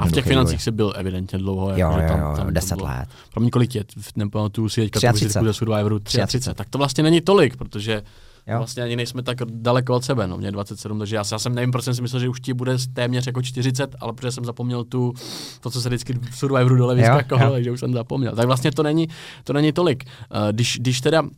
[0.00, 1.70] a v těch financích se byl evidentně dlouho.
[1.70, 3.08] Jo, jako, jo, tam, jo, tam 10 bylo, let.
[3.32, 3.84] Pro mě kolik je?
[4.16, 5.38] Nepamatuju si teďka 33.
[5.38, 6.26] tu ze Survivoru 33.
[6.26, 6.54] 33.
[6.54, 8.02] Tak to vlastně není tolik, protože
[8.46, 8.58] Jo.
[8.58, 11.70] Vlastně ani nejsme tak daleko od sebe, no, mě 27, takže já, já jsem nevím,
[11.70, 14.84] proč jsem si myslel, že už ti bude téměř jako 40, ale protože jsem zapomněl
[14.84, 15.12] tu,
[15.60, 18.36] to, co se vždycky v Survivoru dole vyskakovalo, takže už jsem zapomněl.
[18.36, 19.08] Tak vlastně to není,
[19.44, 20.04] to není tolik.
[20.04, 21.28] Uh, když, když teda uh,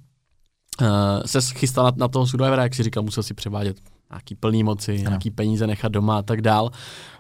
[1.27, 3.77] se chystal na, na toho Survivora, jak si říkal, musel si převádět
[4.11, 5.03] nějaký plný moci, ano.
[5.03, 6.71] nějaký peníze nechat doma a tak dál.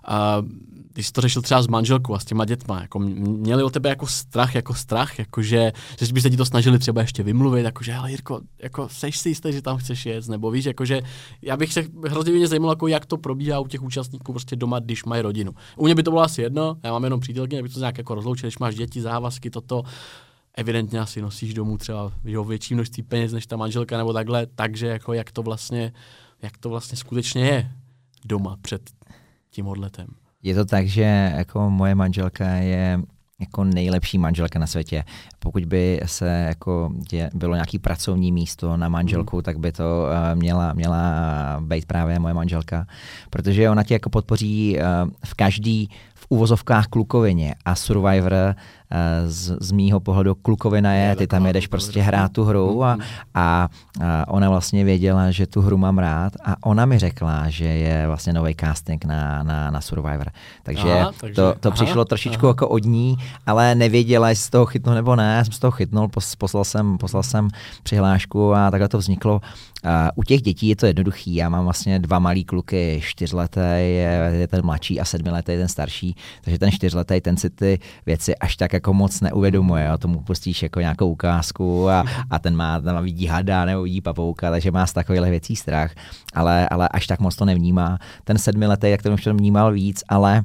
[0.08, 0.48] Uh,
[0.96, 3.88] když jsi to řešil třeba s manželkou a s těma dětma, jako měli o tebe
[3.88, 7.62] jako strach, jako strach, jako že, že by se ti to snažili třeba ještě vymluvit,
[7.62, 10.84] jako že, ale Jirko, jako seš si jistý, že tam chceš jet, nebo víš, jako
[10.84, 11.02] že
[11.42, 14.78] já bych se hrozně mě zajímalo, jako jak to probíhá u těch účastníků prostě doma,
[14.78, 15.52] když mají rodinu.
[15.76, 18.14] U mě by to bylo asi jedno, já mám jenom přítelkyně, aby to nějak jako
[18.14, 19.82] rozloučil, když máš děti, závazky, toto,
[20.54, 24.86] evidentně asi nosíš domů třeba jo, větší množství peněz než ta manželka nebo takhle, takže
[24.86, 25.92] jako jak to vlastně,
[26.42, 27.70] jak to vlastně skutečně je
[28.24, 28.90] doma před
[29.50, 30.06] tím odletem.
[30.42, 33.00] Je to tak, že jako moje manželka je
[33.40, 35.04] jako nejlepší manželka na světě.
[35.38, 39.42] Pokud by se jako dě, bylo nějaký pracovní místo na manželku, mm.
[39.42, 41.00] tak by to uh, měla, měla
[41.60, 42.86] být právě moje manželka,
[43.30, 48.54] protože ona tě jako podpoří uh, v každý v uvozovkách klukovině a Survivor
[49.26, 52.98] z, z mýho pohledu klukovina je, ty tam jedeš prostě hrát tu hru a,
[53.34, 53.68] a,
[54.00, 58.06] a ona vlastně věděla, že tu hru mám rád a ona mi řekla, že je
[58.06, 60.30] vlastně nový casting na, na, na Survivor.
[60.62, 62.50] Takže, aha, takže to, to aha, přišlo trošičku aha.
[62.50, 65.44] jako od ní, ale nevěděla, jestli z toho chytnu nebo ne.
[65.44, 67.48] Jsem z toho chytnul, poslal jsem, poslal jsem
[67.82, 69.40] přihlášku a takhle to vzniklo.
[69.84, 71.34] Uh, u těch dětí je to jednoduchý.
[71.34, 75.68] Já mám vlastně dva malý kluky, čtyřletý je, je ten mladší a sedmiletý je ten
[75.68, 79.86] starší, takže ten čtyřletý ten si ty věci až tak jako moc neuvědomuje.
[79.86, 79.98] Jo.
[79.98, 84.50] Tomu pustíš jako nějakou ukázku a, a ten má tam vidí hada nebo vidí papouka,
[84.50, 85.90] takže má z takových věcí strach,
[86.34, 87.98] ale, ale až tak moc to nevnímá.
[88.24, 90.44] Ten sedmiletý, jak to už to vnímal víc, ale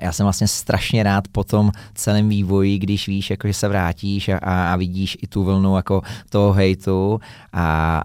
[0.00, 4.28] já jsem vlastně strašně rád po tom celém vývoji, když víš, jako, že se vrátíš
[4.28, 7.20] a, a, a vidíš i tu vlnu jako toho hejtu
[7.52, 8.02] a,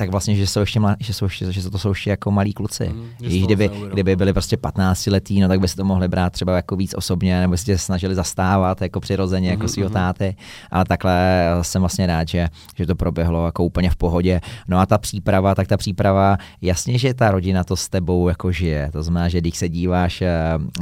[0.00, 2.52] tak vlastně, že jsou ještě, mladí, že, jsou ještě, že to jsou ještě jako malí
[2.52, 2.88] kluci.
[2.88, 6.32] Mm, Víš, kdyby, kdyby byli prostě 15 letý, no tak by si to mohli brát
[6.32, 9.94] třeba jako víc osobně, nebo si tě snažili zastávat jako přirozeně, jako mm, svého mm.
[9.94, 10.36] táty.
[10.70, 14.40] Ale takhle jsem vlastně rád, že, že to proběhlo jako úplně v pohodě.
[14.68, 18.52] No a ta příprava, tak ta příprava, jasně, že ta rodina to s tebou jako
[18.52, 18.90] žije.
[18.92, 20.28] To znamená, že když se díváš eh,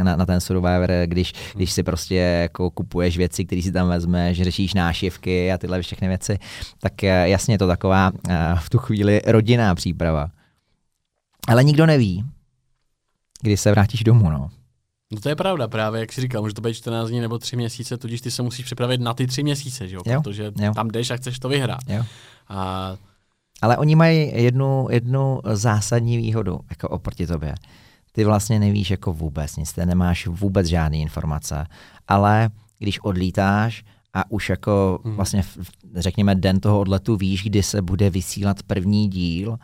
[0.03, 4.43] na, na ten Survivor, když, když si prostě jako kupuješ věci, které si tam vezmeš,
[4.43, 6.39] řešíš nášivky a tyhle všechny věci,
[6.81, 10.31] tak eh, jasně je to taková eh, v tu chvíli chvíli rodinná příprava.
[11.49, 12.25] Ale nikdo neví,
[13.43, 14.51] kdy se vrátíš domů, no.
[15.13, 17.57] No to je pravda právě, jak jsi říkal, může to být 14 dní nebo 3
[17.57, 20.03] měsíce, tudíž ty se musíš připravit na ty 3 měsíce, že jo?
[20.07, 20.75] jo protože jo.
[20.75, 21.81] tam jdeš a chceš to vyhrát.
[21.89, 22.05] Jo.
[22.49, 22.97] A...
[23.63, 27.55] Ale oni mají jednu, jednu zásadní výhodu jako oproti tobě.
[28.13, 31.67] Ty vlastně nevíš jako vůbec nic, ty nemáš vůbec žádné informace,
[32.09, 35.17] ale když odlítáš, a už jako hmm.
[35.17, 35.43] vlastně
[35.95, 39.59] řekněme den toho odletu víš, kdy se bude vysílat první díl,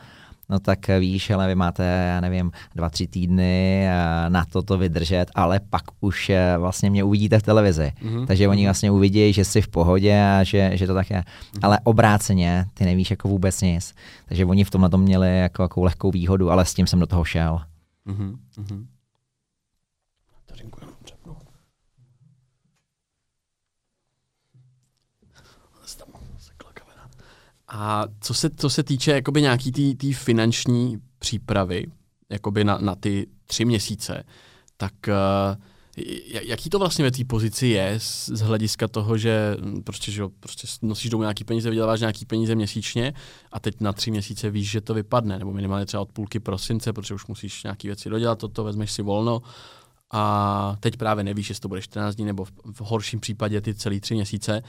[0.49, 3.87] no tak víš, ale vy máte, já nevím, dva, tři týdny
[4.29, 7.93] na to to vydržet, ale pak už eh, vlastně mě uvidíte v televizi.
[8.03, 8.27] Mm-hmm.
[8.27, 11.19] Takže oni vlastně uvidí, že jsi v pohodě a že, že to tak je.
[11.21, 11.59] Mm-hmm.
[11.63, 13.95] Ale obráceně, ty nevíš jako vůbec nic.
[14.27, 17.07] Takže oni v tomhle to měli jako, jako lehkou výhodu, ale s tím jsem do
[17.07, 17.61] toho šel.
[18.07, 18.37] Mm-hmm.
[27.75, 31.87] A co se, co se týče jakoby nějaký tý, tý finanční přípravy,
[32.31, 34.25] jakoby na, na ty tři měsíce,
[34.77, 35.63] tak uh,
[36.43, 40.23] jaký to vlastně ve té pozici je z, z hlediska toho, že hm, prostě, že
[40.41, 43.15] prostě nosíš domů nějaký peníze, vyděláváš nějaký peníze měsíčně
[43.53, 46.93] a teď na tři měsíce víš, že to vypadne, nebo minimálně třeba od půlky prosince,
[46.93, 49.43] protože už musíš nějaký věci dodělat, toto vezmeš si volno
[50.11, 53.75] a teď právě nevíš, jestli to bude 14 dní nebo v, v horším případě ty
[53.75, 54.63] celý tři měsíce.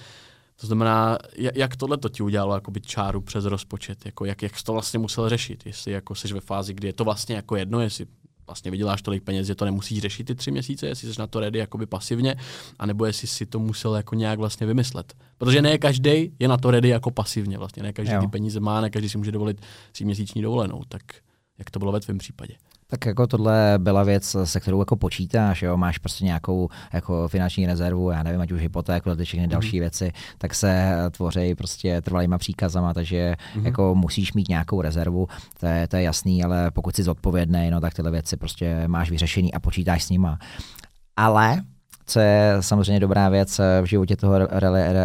[0.62, 1.18] To znamená,
[1.56, 5.00] jak tohle to ti udělalo jakoby čáru přes rozpočet, jako jak, jak jsi to vlastně
[5.00, 8.06] musel řešit, jestli jako jsi ve fázi, kdy je to vlastně jako jedno, jestli
[8.48, 11.40] vlastně vyděláš tolik peněz, že to nemusíš řešit ty tři měsíce, jestli jsi na to
[11.40, 12.36] ready jakoby pasivně,
[12.80, 15.14] anebo jestli si to musel jako nějak vlastně vymyslet.
[15.38, 18.22] Protože ne každý je na to ready jako pasivně vlastně, ne každý jo.
[18.22, 19.62] ty peníze má, ne každý si může dovolit
[19.92, 21.02] tři měsíční dovolenou, tak
[21.58, 22.56] jak to bylo ve tvém případě?
[22.94, 25.78] Tak jako tohle byla věc, se kterou jako počítáš, jo?
[25.78, 29.52] máš prostě nějakou jako finanční rezervu, já nevím, ať už hypotéku, ty všechny mm-hmm.
[29.52, 33.66] další věci, tak se tvoří prostě trvalýma příkazama, takže mm-hmm.
[33.66, 35.28] jako musíš mít nějakou rezervu,
[35.60, 39.12] to je, to je jasný, ale pokud jsi zodpovědný, no tak tyhle věci prostě máš
[39.12, 40.38] vyřešený a počítáš s nima.
[41.18, 41.62] Ale
[42.06, 44.34] co je samozřejmě dobrá věc v životě toho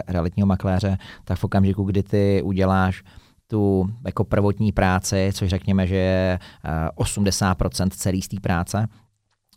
[0.09, 3.03] realitního makléře, tak v okamžiku, kdy ty uděláš
[3.51, 6.39] tu jako prvotní práci, což řekněme, že je
[6.97, 8.89] 80% eh, celý z té práce,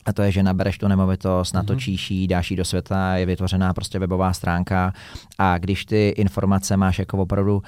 [0.05, 1.57] a to je, že nabereš tu nemovitost, mm-hmm.
[1.57, 4.93] natočíš ji, dáš ji do světa, je vytvořená prostě webová stránka
[5.37, 7.61] a když ty informace máš jako opravdu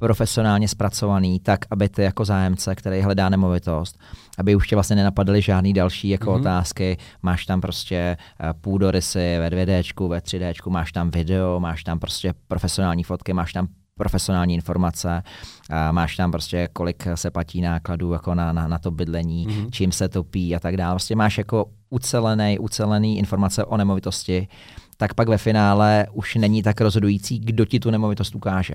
[0.00, 3.98] profesionálně zpracovaný, tak aby ty jako zájemce, který hledá nemovitost,
[4.38, 6.40] aby už tě vlastně nenapadaly žádný další jako mm-hmm.
[6.40, 6.96] otázky.
[7.22, 12.34] Máš tam prostě eh, půdorysy ve 2D, ve 3D, máš tam video, máš tam prostě
[12.48, 15.22] profesionální fotky, máš tam profesionální informace,
[15.70, 19.70] a máš tam prostě kolik se platí nákladů jako na, na, na to bydlení, mm-hmm.
[19.70, 20.94] čím se topí a tak dále.
[20.94, 24.48] Prostě máš jako ucelený, ucelený informace o nemovitosti,
[24.96, 28.74] tak pak ve finále už není tak rozhodující, kdo ti tu nemovitost ukáže.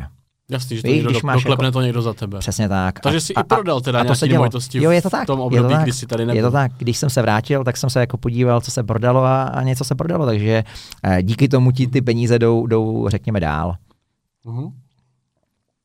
[0.51, 2.39] Jasný, že to Víš, někdo když do, máš doklepne jako, to někdo za tebe.
[2.39, 2.99] Přesně tak.
[2.99, 5.23] Takže jsi a, i prodal teda a, a to se nemovitosti jo, je to tak,
[5.23, 6.37] v tom období, je to tak, kdy jsi tady nebyl.
[6.37, 6.71] Je to tak.
[6.77, 9.83] Když jsem se vrátil, tak jsem se jako podíval, co se prodalo a, a něco
[9.83, 10.63] se prodalo, takže
[11.03, 13.75] eh, díky tomu ti ty peníze jdou, jdou řekněme, dál.
[14.45, 14.71] Uh-huh.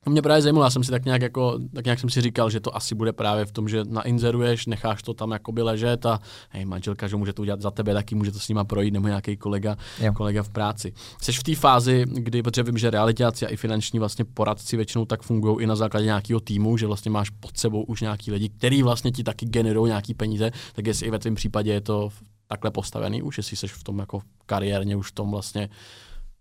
[0.08, 2.50] To mě právě zajímalo, já jsem si tak nějak, jako, tak nějak jsem si říkal,
[2.50, 6.20] že to asi bude právě v tom, že nainzeruješ, necháš to tam jakoby ležet a
[6.50, 9.08] hej, manželka, že může to udělat za tebe, taky může to s nima projít, nebo
[9.08, 9.76] nějaký kolega,
[10.14, 10.92] kolega v práci.
[11.22, 15.04] Jsi v té fázi, kdy, protože vím, že realitáci a i finanční vlastně poradci většinou
[15.04, 18.48] tak fungují i na základě nějakého týmu, že vlastně máš pod sebou už nějaký lidi,
[18.48, 22.08] který vlastně ti taky generují nějaký peníze, tak jestli i ve tvém případě je to
[22.46, 25.68] takhle postavený už, jestli jsi v tom jako kariérně už v tom vlastně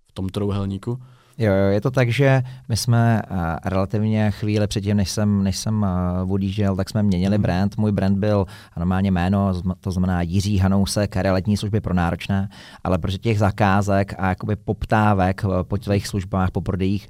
[0.09, 0.99] v tom trouhelníku.
[1.39, 5.57] Jo, jo, je to tak, že my jsme uh, relativně chvíli předtím, než jsem, než
[5.57, 5.85] jsem
[6.23, 7.41] uh, odjížděl, tak jsme měnili mm.
[7.41, 7.77] brand.
[7.77, 8.45] Můj brand byl
[8.77, 12.49] normálně jméno, to znamená Jiří Hanousek, realitní služby pro náročné,
[12.83, 17.07] ale protože těch zakázek a jakoby poptávek eh, po těch službách, po prodejích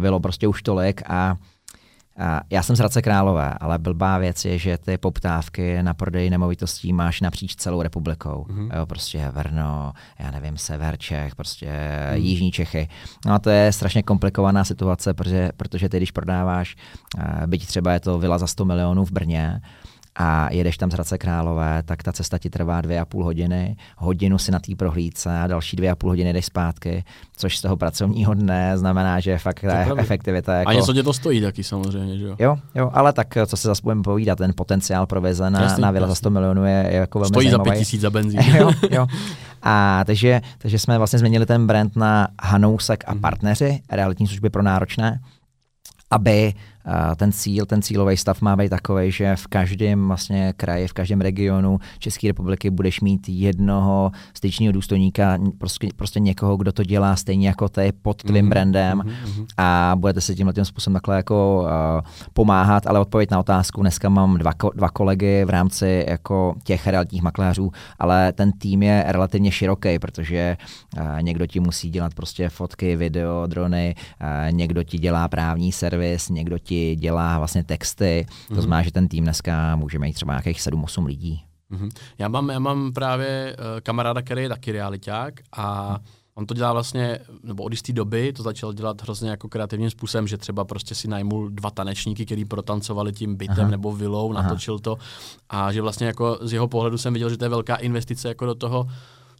[0.00, 1.36] bylo prostě už tolik a
[2.50, 6.92] já jsem z Hradce Králové, ale blbá věc je, že ty poptávky na prodej nemovitostí
[6.92, 8.46] máš napříč celou republikou.
[8.48, 8.76] Mm-hmm.
[8.76, 11.66] Jo, prostě Verno, já nevím, Sever Čech, prostě
[12.10, 12.16] mm.
[12.16, 12.88] Jižní Čechy.
[13.26, 16.76] No a to je strašně komplikovaná situace, protože, protože ty, když prodáváš,
[17.46, 19.60] byť třeba je to vila za 100 milionů v Brně,
[20.18, 23.76] a jedeš tam z Hradce Králové, tak ta cesta ti trvá dvě a půl hodiny,
[23.96, 27.04] hodinu si na té prohlídce a další dvě a půl hodiny jdeš zpátky,
[27.36, 30.70] což z toho pracovního dne znamená, že fakt ta e- efektivita jako...
[30.70, 32.36] A něco tě to stojí taky samozřejmě, že jo?
[32.38, 35.90] Jo, jo, ale tak co se zase budeme povídat, ten potenciál provize na, jasný, na
[35.90, 37.68] vila za 100 milionů je, je jako velmi Stojí zajímavý.
[37.68, 38.40] za 5000 za benzín.
[38.56, 39.06] jo, jo.
[39.62, 43.20] A takže, takže jsme vlastně změnili ten brand na Hanousek a mhm.
[43.20, 45.20] partneři, realitní služby pro náročné,
[46.10, 46.54] aby
[47.16, 51.20] ten cíl, ten cílový stav má být takový, že v každém vlastně kraji, v každém
[51.20, 57.48] regionu České republiky budeš mít jednoho styčního důstojníka, prostě, prostě někoho, kdo to dělá stejně
[57.48, 58.48] jako ty pod tvým mm-hmm.
[58.48, 59.46] brandem mm-hmm.
[59.56, 62.00] a budete se tímhle tím způsobem takhle jako uh,
[62.32, 67.22] pomáhat, ale odpověď na otázku, dneska mám dva, dva kolegy v rámci jako těch realitních
[67.22, 70.56] makléřů, ale ten tým je relativně široký, protože
[70.96, 76.28] uh, někdo ti musí dělat prostě fotky, video, drony, uh, někdo ti dělá právní servis,
[76.28, 78.26] někdo ti ti dělá vlastně texty.
[78.28, 78.60] To mm-hmm.
[78.60, 81.44] znamená, že ten tým dneska může mít třeba nějakých 7-8 lidí.
[81.70, 81.90] Mm-hmm.
[82.18, 85.98] Já, mám, já mám právě uh, kamaráda, který je taky realiták a
[86.34, 90.26] on to dělá vlastně, nebo od jisté doby to začal dělat hrozně jako kreativním způsobem,
[90.26, 93.70] že třeba prostě si najmul dva tanečníky, který protancovali tím bytem Aha.
[93.70, 94.80] nebo vilou, natočil Aha.
[94.82, 94.98] to
[95.48, 98.46] a že vlastně jako z jeho pohledu jsem viděl, že to je velká investice jako
[98.46, 98.86] do toho,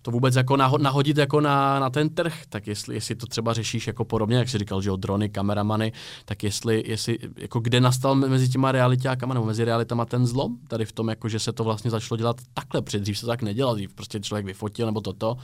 [0.07, 3.87] to vůbec jako nahodit jako na, na ten trh, tak jestli, jestli to třeba řešíš
[3.87, 5.93] jako podobně, jak jsi říkal, že o drony, kameramany,
[6.25, 10.85] tak jestli, jestli jako kde nastal mezi těma realitákama nebo mezi realitama ten zlom, tady
[10.85, 13.95] v tom, jako že se to vlastně začalo dělat takhle, předtím se tak nedělal, dřív
[13.95, 15.37] prostě člověk vyfotil nebo toto.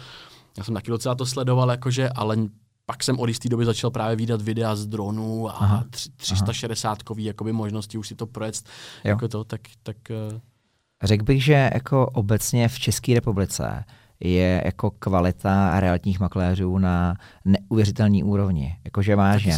[0.58, 2.36] Já jsem taky docela to sledoval, jakože, ale
[2.86, 5.84] pak jsem od jisté doby začal právě výdat videa z dronů a aha,
[6.16, 8.62] 360 kový jakoby možnosti už si to projet,
[9.04, 9.96] jako to, tak, tak
[10.32, 10.38] uh...
[11.02, 13.84] Řekl bych, že jako obecně v České republice
[14.24, 18.76] je jako kvalita realitních makléřů na neuvěřitelné úrovni.
[18.84, 19.52] Jakože vážně.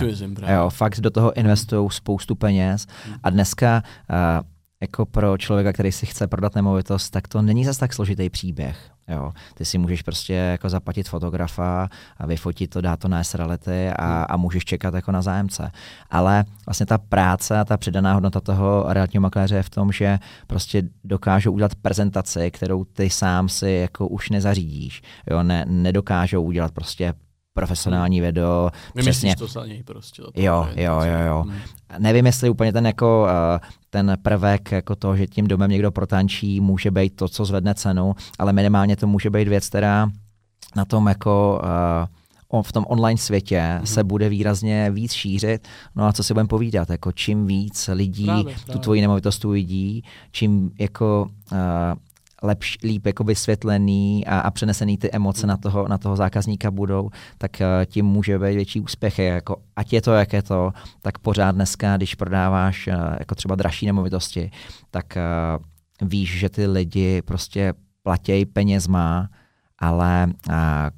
[0.55, 3.17] Jo, fakt do toho investují spoustu peněz hmm.
[3.23, 4.47] a dneska uh,
[4.81, 8.94] jako pro člověka, který si chce prodat nemovitost, tak to není zase tak složitý příběh.
[9.09, 9.33] Jo.
[9.55, 14.15] Ty si můžeš prostě jako zaplatit fotografa a vyfotit to, dát to na S-Reality a,
[14.17, 14.25] hmm.
[14.29, 15.71] a můžeš čekat jako na zájemce.
[16.11, 20.19] Ale vlastně ta práce a ta přidaná hodnota toho realitního makléře je v tom, že
[20.47, 25.03] prostě dokážou udělat prezentaci, kterou ty sám si jako už nezařídíš.
[25.31, 25.43] Jo.
[25.43, 27.15] Ne, nedokážou udělat prostě
[27.55, 28.71] profesionální video.
[28.95, 30.23] Vymyslíš to za něj prostě.
[30.23, 31.43] To jo, jo, jo, jo.
[31.43, 31.59] Hmm.
[31.99, 36.61] Nevím, jestli úplně ten jako uh, ten prvek jako toho, že tím domem někdo protančí,
[36.61, 40.11] může být to, co zvedne cenu, ale minimálně to může být věc, která
[40.77, 43.85] na tom jako uh, v tom online světě mm-hmm.
[43.85, 45.69] se bude výrazně víc šířit.
[45.97, 48.73] No a co si budeme povídat, jako čím víc lidí právě, právě.
[48.73, 51.59] tu tvoji nemovitost uvidí, čím jako uh,
[52.45, 57.11] lepš, líp jako vysvětlený a, a přenesený ty emoce na toho, na toho zákazníka budou,
[57.39, 59.19] tak uh, tím může být větší úspěch.
[59.19, 63.55] Jako, ať je to, jak je to, tak pořád dneska, když prodáváš uh, jako třeba
[63.55, 64.51] dražší nemovitosti,
[64.91, 69.29] tak uh, víš, že ty lidi prostě platějí penězma,
[69.79, 70.29] ale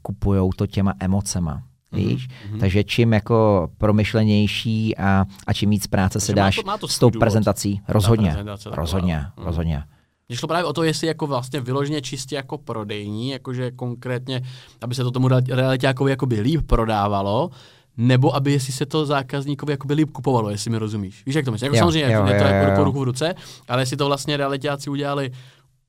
[0.03, 1.63] kupujou to těma emocema.
[1.93, 2.29] Mhm, víš?
[2.29, 2.61] Mm-hmm.
[2.61, 6.89] Takže čím jako promyšlenější a, a čím víc práce se dáš má to, má to
[6.89, 7.21] s tou důvod.
[7.21, 9.45] prezentací, rozhodně, prezentace, rozhodně, rozhodně.
[9.47, 9.96] rozhodně.
[10.29, 14.43] Mně šlo právě o to, jestli jako vlastně vyloženě čistě jako prodejní, jakože konkrétně,
[14.81, 17.51] aby se to tomu realitákovi jakoby líp prodávalo,
[17.97, 21.23] nebo aby jestli se to zákazníkovi jakoby líp kupovalo, jestli mi rozumíš.
[21.27, 21.67] Víš, jak to myslíš?
[21.67, 22.85] Jako jo, samozřejmě jo, je to jo, jako jo.
[22.85, 23.35] ruku v ruce,
[23.69, 25.31] ale jestli to vlastně realitáci udělali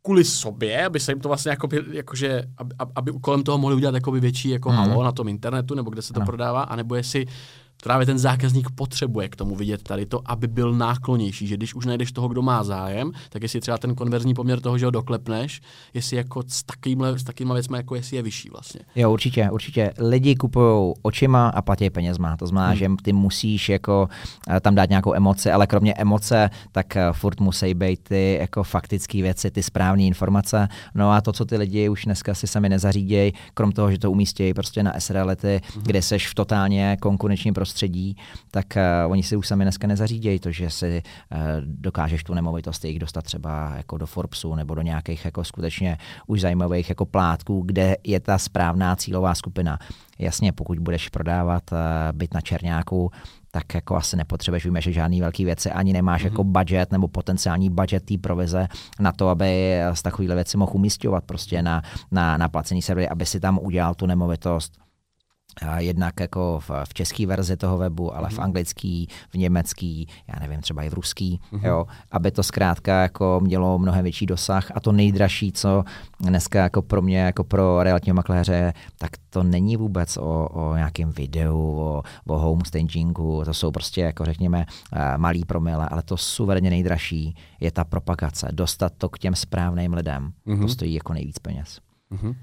[0.02, 3.96] kvůli sobě, aby se jim to vlastně jakoby, jakože, aby, aby kolem toho mohli udělat
[3.96, 4.76] jakoby větší jako mm.
[4.76, 6.26] halo na tom internetu, nebo kde se to no.
[6.26, 7.26] prodává, anebo jestli
[7.84, 11.86] právě ten zákazník potřebuje k tomu vidět tady to, aby byl náklonější, že když už
[11.86, 15.62] najdeš toho, kdo má zájem, tak jestli třeba ten konverzní poměr toho, že ho doklepneš,
[15.94, 18.82] jestli jako s takovýmhle, s takovýma věcmi, jako jestli je vyšší vlastně.
[18.96, 19.94] Jo, určitě, určitě.
[19.98, 22.38] Lidi kupují očima a platí penězma.
[22.38, 22.78] To znamená, hmm.
[22.78, 24.10] že ty musíš jako
[24.50, 28.64] eh, tam dát nějakou emoci, ale kromě emoce, tak eh, furt musí být ty jako
[28.64, 30.68] faktické věci, ty správné informace.
[30.96, 34.12] No a to, co ty lidi už dneska si sami nezařídějí, krom toho, že to
[34.12, 35.84] umístějí prostě na SRLety, hmm.
[35.84, 38.18] kde seš v totálně konkurenčním prostředí prostředí,
[38.52, 42.86] tak uh, oni si už sami dneska nezařídějí to, že si uh, dokážeš tu nemovitost
[42.86, 47.62] jich dostat třeba jako do Forbesu nebo do nějakých jako skutečně už zajímavých jako plátků,
[47.66, 49.80] kde je ta správná cílová skupina.
[50.20, 51.78] Jasně, pokud budeš prodávat uh,
[52.12, 53.12] byt na Černáku,
[53.52, 56.26] tak jako asi nepotřebuješ vymýšlet žádný velký věci, ani nemáš mm-hmm.
[56.26, 58.68] jako budget nebo potenciální budget té provize
[59.00, 63.26] na to, aby z takovéhle věci mohl umístěvat prostě na, na, na placení servery, aby
[63.26, 64.87] si tam udělal tu nemovitost
[65.78, 68.32] jednak jako v, v české verzi toho webu, ale mm-hmm.
[68.32, 68.44] v mhm.
[68.44, 71.68] anglický, v německý, já nevím, třeba i v ruský, mm-hmm.
[71.68, 75.84] jo, aby to zkrátka jako mělo mnohem větší dosah a to nejdražší, co
[76.20, 81.12] dneska jako pro mě, jako pro realitního makléře, tak to není vůbec o, o nějakém
[81.12, 86.18] videu, o, o home stagingu, to jsou prostě jako řekněme eh, malý promile, ale to
[86.18, 90.62] suverénně nejdražší je ta propagace, dostat to k těm správným lidem, mm-hmm.
[90.62, 91.80] to stojí jako nejvíc peněz.
[92.12, 92.36] Mm-hmm.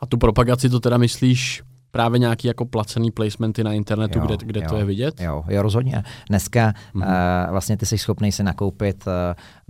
[0.00, 4.36] A tu propagaci to teda myslíš právě nějaký jako placený placementy na internetu, jo, kde,
[4.40, 5.20] kde jo, to je vidět?
[5.20, 6.02] Jo, jo rozhodně.
[6.28, 7.44] Dneska mm-hmm.
[7.46, 9.12] uh, vlastně ty jsi schopný si nakoupit uh,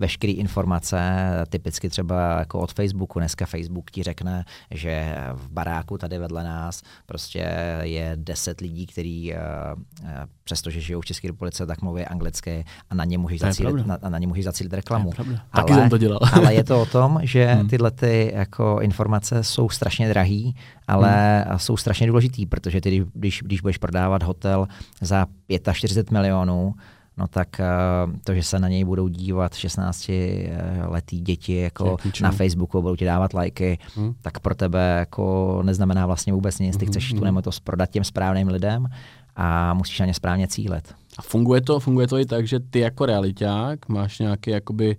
[0.01, 1.01] veškeré informace,
[1.49, 3.19] typicky třeba jako od Facebooku.
[3.19, 9.33] Dneska Facebook ti řekne, že v baráku tady vedle nás prostě je deset lidí, kteří
[9.33, 10.09] uh,
[10.45, 14.19] přestože žijou v České republice, tak mluví anglicky a na ně můžeš, zacílit, na, na
[14.19, 15.13] ně můžeš zacílit reklamu.
[15.55, 16.21] Taky ale, jsem to dělal.
[16.33, 17.69] ale je to o tom, že hmm.
[17.69, 20.55] tyhle ty jako informace jsou strašně drahý,
[20.89, 21.59] ale hmm.
[21.59, 24.69] jsou strašně důležitý, protože ty, když, když budeš prodávat hotel
[25.01, 25.27] za
[25.73, 26.75] 45 milionů,
[27.21, 30.11] no tak uh, to, že se na něj budou dívat 16
[30.87, 34.15] letý děti jako na Facebooku, budou ti dávat lajky, hmm.
[34.23, 36.77] tak pro tebe jako neznamená vlastně vůbec nic.
[36.77, 36.93] Ty hmm.
[36.93, 37.19] chceš hmm.
[37.19, 38.87] tu nemotost prodat těm správným lidem
[39.37, 40.95] a musíš na ně správně cílet.
[41.19, 44.97] A funguje to, funguje to i tak, že ty jako realiták máš nějaký jakoby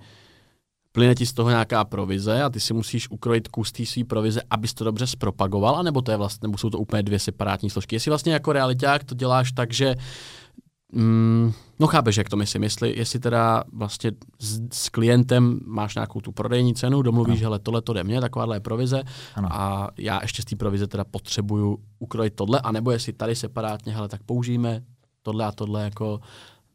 [0.91, 4.41] plyne ti z toho nějaká provize a ty si musíš ukrojit kus té své provize,
[4.49, 7.95] abys to dobře zpropagoval, anebo to je vlastně, nebo jsou to úplně dvě separátní složky.
[7.95, 9.95] Jestli vlastně jako realiták to děláš tak, že
[10.91, 16.21] mm, no chápeš, jak to myslím, jestli, jestli teda vlastně s, s klientem máš nějakou
[16.21, 19.03] tu prodejní cenu, domluvíš, že hele, tohle to jde mně, takováhle je provize
[19.35, 19.47] ano.
[19.51, 24.07] a já ještě z té provize teda potřebuju ukrojit tohle, anebo jestli tady separátně, hele,
[24.07, 24.83] tak použijeme
[25.21, 26.19] tohle a tohle jako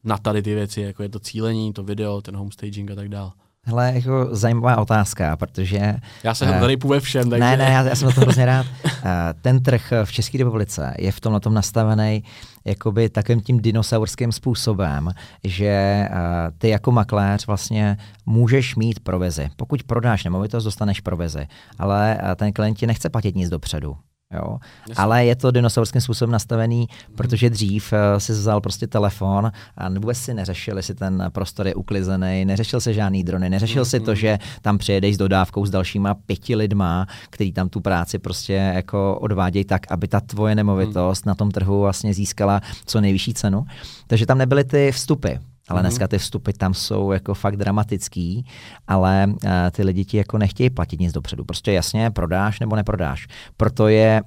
[0.05, 3.33] na tady ty věci, jako je to cílení, to video, ten homestaging a tak dále.
[3.69, 5.95] Hele, jako zajímavá otázka, protože...
[6.25, 7.45] Já jsem uh, tady ve všem, takže...
[7.45, 8.67] Ne, ne, já, já jsem to hrozně rád.
[8.85, 8.91] Uh,
[9.43, 12.25] ten trh v České republice je v tomhle tom nastavený
[12.65, 15.11] jakoby takovým tím dinosaurským způsobem,
[15.45, 16.17] že uh,
[16.59, 19.49] ty jako makléř vlastně můžeš mít provizi.
[19.57, 21.47] Pokud prodáš nemovitost, dostaneš provizi,
[21.79, 23.97] ale uh, ten klient ti nechce platit nic dopředu.
[24.35, 24.59] Jo?
[24.97, 30.19] Ale je to dinosaurským způsobem nastavený, protože dřív uh, si vzal prostě telefon a vůbec
[30.19, 33.89] si neřešil, jestli ten prostor je uklizený, neřešil se žádný drony, neřešil mm-hmm.
[33.89, 38.19] si to, že tam přijedeš s dodávkou s dalšíma pěti lidma, který tam tu práci
[38.19, 41.29] prostě jako odvádějí tak, aby ta tvoje nemovitost mm.
[41.29, 43.67] na tom trhu vlastně získala co nejvyšší cenu.
[44.07, 45.29] Takže tam nebyly ty vstupy.
[45.69, 45.83] Ale mm-hmm.
[45.83, 48.47] dneska ty vstupy tam jsou jako fakt dramatický,
[48.89, 51.45] ale uh, ty lidi ti jako nechtějí platit nic dopředu.
[51.45, 53.27] Prostě jasně prodáš nebo neprodáš.
[53.57, 54.23] Proto je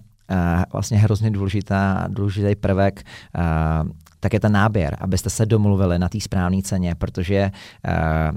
[0.73, 3.03] vlastně hrozně důležitá, důležitý prvek
[3.83, 7.51] uh, tak je ten náběr, abyste se domluvili na té správné ceně, protože...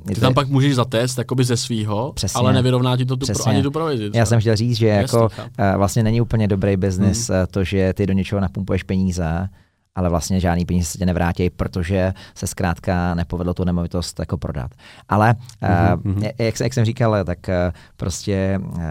[0.05, 3.27] Uh, Ty tam pak můžeš zatést jakoby ze svýho, přesně, ale nevyrovná ti to tu
[3.27, 4.11] pro, ani tu provizi.
[4.15, 5.31] Já jsem chtěl říct, že jako, uh,
[5.77, 7.47] vlastně není úplně dobrý biznis hmm.
[7.51, 9.49] to, že ty do něčeho napumpuješ peníze,
[9.95, 14.71] ale vlastně žádný peníze se tě nevrátí, protože se zkrátka nepovedlo tu nemovitost jako prodat.
[15.09, 16.17] Ale mm-hmm.
[16.17, 17.55] uh, jak, jak jsem říkal, tak uh,
[17.97, 18.83] prostě uh,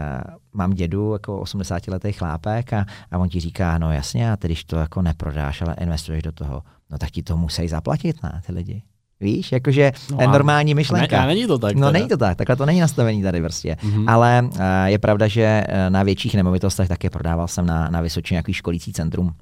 [0.52, 4.48] mám dědu, jako 80 letý chlápek a, a on ti říká, no jasně, a ty
[4.48, 8.40] když to jako neprodáš, ale investuješ do toho, no tak ti to musí zaplatit, na
[8.46, 8.82] ty lidi.
[9.20, 11.20] Víš, jakože no normální myšlenka.
[11.20, 11.74] Ne, není to tak.
[11.74, 11.90] No teda.
[11.90, 13.76] není to tak, takhle to není nastavení tady prostě.
[13.82, 14.04] Mm-hmm.
[14.10, 18.52] Ale uh, je pravda, že na větších nemovitostech taky prodával jsem na, na Vysočině nějaký
[18.52, 19.34] školící centrum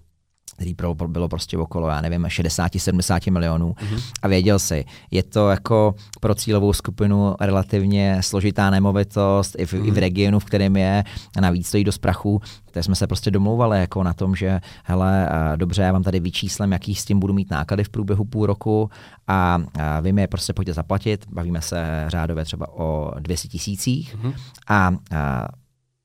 [0.55, 4.03] který pro, bylo prostě okolo, já nevím, 60-70 milionů mm-hmm.
[4.23, 9.87] a věděl si, je to jako pro cílovou skupinu relativně složitá nemovitost i v, mm-hmm.
[9.87, 10.01] i v mhm.
[10.01, 11.05] regionu, v kterém je
[11.37, 15.29] a navíc stojí do sprachu, tak jsme se prostě domlouvali jako na tom, že hele,
[15.57, 18.91] dobře, já vám tady vyčíslem, jaký s tím budu mít náklady v průběhu půl roku
[19.27, 24.17] a, a vy mi je prostě pojďte zaplatit, bavíme se řádově třeba o 200 tisících
[24.17, 24.35] mm-hmm.
[24.69, 25.49] a, a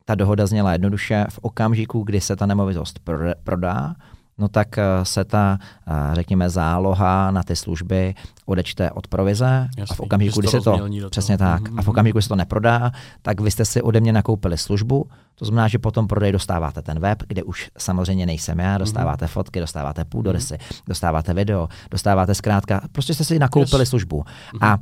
[0.05, 2.99] ta dohoda zněla jednoduše v okamžiku, kdy se ta nemovitost
[3.43, 3.95] prodá,
[4.38, 8.15] no tak eh, se ta, eh, řekněme, záloha na ty služby
[8.45, 10.79] odečte od provize Jasný, a v okamžiku, kdy se to,
[11.09, 11.79] přesně tak, mm-hmm.
[11.79, 11.89] a v mhm.
[11.89, 15.67] okamžiku, kdy se to neprodá, tak vy jste si ode mě nakoupili službu, to znamená,
[15.67, 19.29] že potom prodej dostáváte ten web, kde už samozřejmě nejsem já, dostáváte mm-hmm.
[19.29, 20.81] fotky, dostáváte půdorysy, mm-hmm.
[20.88, 23.89] dostáváte video, dostáváte zkrátka, prostě jste si nakoupili yes.
[23.89, 24.23] službu.
[24.23, 24.67] Mm-hmm.
[24.67, 24.77] A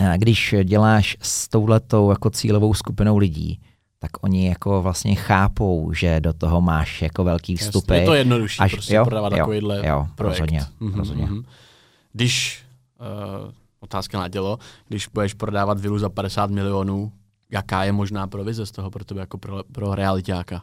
[0.00, 3.60] eh, když děláš s touhletou jako cílovou skupinou lidí,
[3.98, 7.94] tak oni jako vlastně chápou, že do toho máš jako velký vstupy.
[7.94, 10.38] Je to jednodušší až, prostě jo, prodávat jo, takovýhle jo, projekt.
[10.38, 11.26] Rozhodně, mm-hmm, rozhodně.
[11.26, 11.44] Mm-hmm.
[12.12, 12.62] Když,
[13.00, 17.12] uh, otázka na dělo, když budeš prodávat vilu za 50 milionů,
[17.50, 20.62] jaká je možná provize z toho pro tebe jako pro, pro realitáka?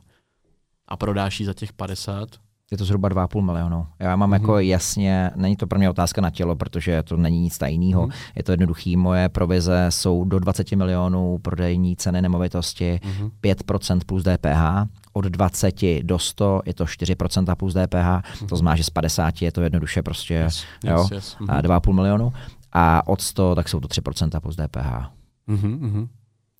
[0.87, 2.29] A prodáš ji za těch 50?
[2.75, 3.87] Je to zhruba 2,5 milionu.
[3.99, 4.33] Já mám mm-hmm.
[4.33, 8.07] jako jasně, není to pro mě otázka na tělo, protože to není nic tajného.
[8.07, 8.31] Mm-hmm.
[8.35, 13.31] Je to jednoduchý, moje provize jsou do 20 milionů prodejní ceny nemovitosti, mm-hmm.
[13.43, 18.47] 5% plus DPH, od 20 do 100 je to 4% plus DPH, mm-hmm.
[18.47, 21.37] to znamená, že z 50 je to jednoduše prostě yes, jo, yes, yes.
[21.39, 21.61] Mm-hmm.
[21.61, 22.33] 2,5 milionu
[22.71, 25.09] a od 100 tak jsou to 3% plus DPH.
[25.47, 26.07] Mm-hmm.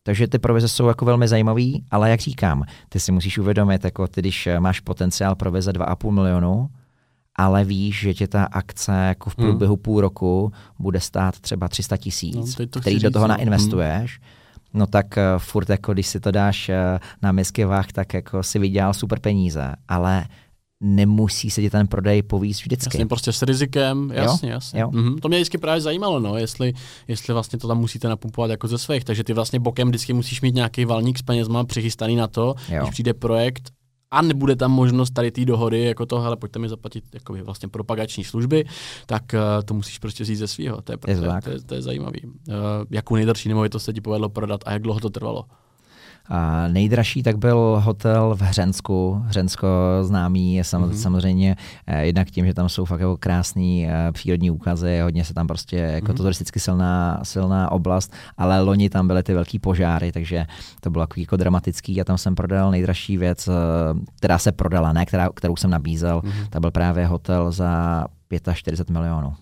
[0.08, 4.08] Takže ty provize jsou jako velmi zajímavý, ale jak říkám, ty si musíš uvědomit, jako
[4.08, 6.70] ty, když eh, máš potenciál provize 2,5 milionu,
[7.36, 9.82] ale víš, že tě ta akce jako v průběhu hmm.
[9.82, 13.34] půl roku bude stát třeba 300 tisíc, no, který do toho no.
[13.38, 14.80] nainvestuješ, hmm.
[14.80, 18.44] no tak uh, furt jako když si to dáš uh, na misky váh, tak jako
[18.44, 20.26] si vydělal super peníze, ale
[20.86, 22.98] nemusí se ti ten prodej povíst vždycky.
[22.98, 24.54] Jasně, prostě s rizikem, jasně, jo?
[24.54, 24.82] jasně.
[24.82, 24.90] Jo?
[24.90, 25.20] Mm-hmm.
[25.20, 26.74] To mě vždycky právě zajímalo, no, jestli,
[27.08, 30.42] jestli vlastně to tam musíte napumpovat jako ze svých, takže ty vlastně bokem vždycky musíš
[30.42, 32.80] mít nějaký valník s penězma přichystaný na to, jo.
[32.80, 33.72] když přijde projekt
[34.12, 37.70] a nebude tam možnost tady té dohody, jako to, hele, pojďte mi zaplatit jakoby vlastně
[37.70, 38.66] propagační služby,
[39.06, 40.82] tak uh, to musíš prostě říct ze svého.
[40.82, 42.22] To je, je, to, to, je, to je zajímavý.
[42.26, 42.54] Uh,
[42.90, 45.46] jakou nejdražší nemovitost se ti povedlo prodat a jak dlouho to trvalo?
[46.30, 49.22] A nejdražší tak byl hotel v Hřensku.
[49.26, 49.68] Hřensko
[50.02, 50.94] známý je sam, mm-hmm.
[50.94, 51.56] samozřejmě
[51.88, 55.48] eh, jednak tím, že tam jsou fakt jako krásný eh, přírodní úkazy, hodně se tam
[55.48, 56.18] prostě, jako mm-hmm.
[56.18, 60.46] to turisticky silná, silná oblast, ale loni tam byly ty velký požáry, takže
[60.82, 63.52] to bylo jako, jako dramatický a tam jsem prodal nejdražší věc, eh,
[64.18, 66.50] která se prodala, ne která, kterou jsem nabízel, mm-hmm.
[66.50, 68.06] to byl právě hotel za
[68.54, 69.34] 45 milionů.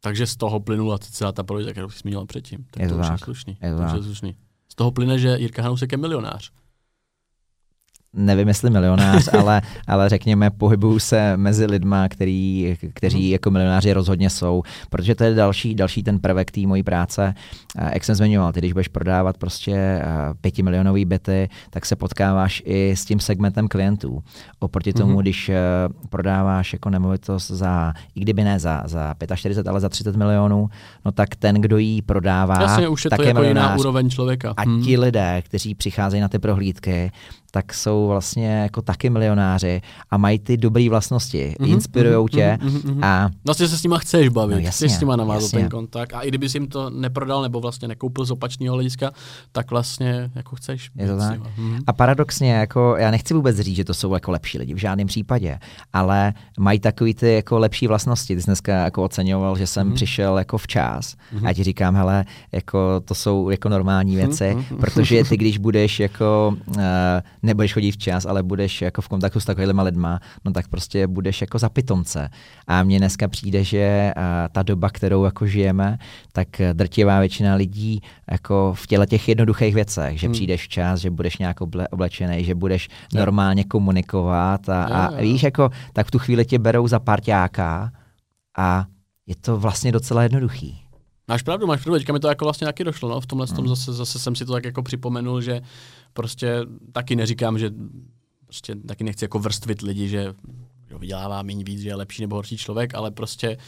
[0.00, 2.64] Takže z toho plynula celá ta provize, kterou jsi zmínil předtím.
[2.70, 3.12] Tak je to, to tak.
[3.12, 3.58] je slušný.
[3.62, 4.34] Je to, to je slušný.
[4.74, 6.50] Z toho plyne, že Jirka Hanousek je milionář
[8.14, 13.32] nevím, jestli milionář, ale, ale řekněme, pohybuju se mezi lidma, který, kteří mm.
[13.32, 17.34] jako milionáři rozhodně jsou, protože to je další, další ten prvek té mojí práce.
[17.92, 20.02] Jak jsem zmiňoval, ty když budeš prodávat prostě
[20.40, 24.22] pětimilionový byty, tak se potkáváš i s tím segmentem klientů.
[24.58, 25.00] Oproti mm.
[25.00, 25.58] tomu, když e,
[26.10, 30.68] prodáváš jako nemovitost za, i kdyby ne za, za 45, ale za 30 milionů,
[31.04, 34.10] no tak ten, kdo ji prodává, Jasně, už je tak to je jako jiná úroveň
[34.10, 34.54] člověka.
[34.56, 34.82] A hmm.
[34.82, 37.10] ti lidé, kteří přicházejí na ty prohlídky,
[37.54, 39.80] tak jsou vlastně jako taky milionáři
[40.10, 43.04] a mají ty dobré vlastnosti, mm-hmm, inspirují tě mm-hmm, mm-hmm.
[43.04, 43.30] a...
[43.44, 46.20] Vlastně se s nima chceš bavit, no, jasně, chceš s nima navázat ten kontakt a
[46.20, 49.12] i kdyby jsi jim to neprodal nebo vlastně nekoupil z opačného hlediska,
[49.52, 50.90] tak vlastně jako chceš.
[50.96, 51.40] Je to tak.
[51.40, 51.82] Mm-hmm.
[51.86, 55.06] A paradoxně, jako já nechci vůbec říct, že to jsou jako lepší lidi, v žádném
[55.06, 55.58] případě,
[55.92, 58.34] ale mají takový ty jako lepší vlastnosti.
[58.34, 59.94] Ty jsi dneska jako oceňoval, že jsem mm-hmm.
[59.94, 61.48] přišel jako včas mm-hmm.
[61.48, 64.76] a ti říkám, hele, jako to jsou jako normální věci, mm-hmm.
[64.76, 66.74] protože ty, když budeš jako uh,
[67.44, 71.40] nebudeš chodit včas, ale budeš jako v kontaktu s takovými lidma, no tak prostě budeš
[71.40, 72.28] jako za pitomce.
[72.66, 74.12] A mně dneska přijde, že
[74.52, 75.98] ta doba, kterou jako žijeme,
[76.32, 80.32] tak drtivá většina lidí jako v těle těch jednoduchých věcech, že hmm.
[80.32, 83.20] přijdeš včas, že budeš nějak oble, oblečený, že budeš no.
[83.20, 85.22] normálně komunikovat a, a jo, jo.
[85.22, 87.92] víš, jako tak v tu chvíli tě berou za parťáka
[88.58, 88.86] a
[89.26, 90.83] je to vlastně docela jednoduchý.
[91.28, 93.56] Máš pravdu, máš pravdu, teďka mi to jako vlastně taky došlo, no, v tomhle hmm.
[93.56, 95.60] tom zase, zase jsem si to tak jako připomenul, že
[96.12, 96.60] prostě
[96.92, 97.70] taky neříkám, že
[98.46, 100.34] prostě taky nechci jako vrstvit lidi, že
[100.90, 103.58] jo, vydělává méně víc, že je lepší nebo horší člověk, ale prostě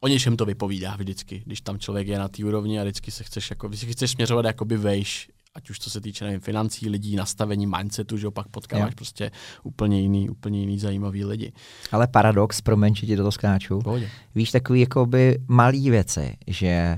[0.00, 3.24] o něčem to vypovídá vždycky, když tam člověk je na té úrovni a vždycky se
[3.24, 7.16] chceš, jako, vždycky chceš směřovat jakoby vejš, ať už co se týče nevím, financí, lidí,
[7.16, 8.96] nastavení mindsetu, že opak potkáváš jo.
[8.96, 9.30] prostě
[9.62, 11.52] úplně jiný, úplně jiný zajímavý lidi.
[11.92, 13.78] Ale paradox, promiň, že ti do toho skáču.
[13.78, 14.10] Pohodě.
[14.34, 16.96] Víš, takový jakoby malý věci, že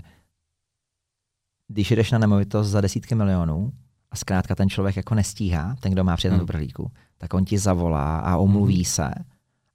[1.69, 3.73] když jdeš na nemovitost za desítky milionů
[4.11, 6.47] a zkrátka ten člověk jako nestíhá, ten, kdo má přijet hmm.
[6.47, 8.85] na tak on ti zavolá a omluví hmm.
[8.85, 9.11] se.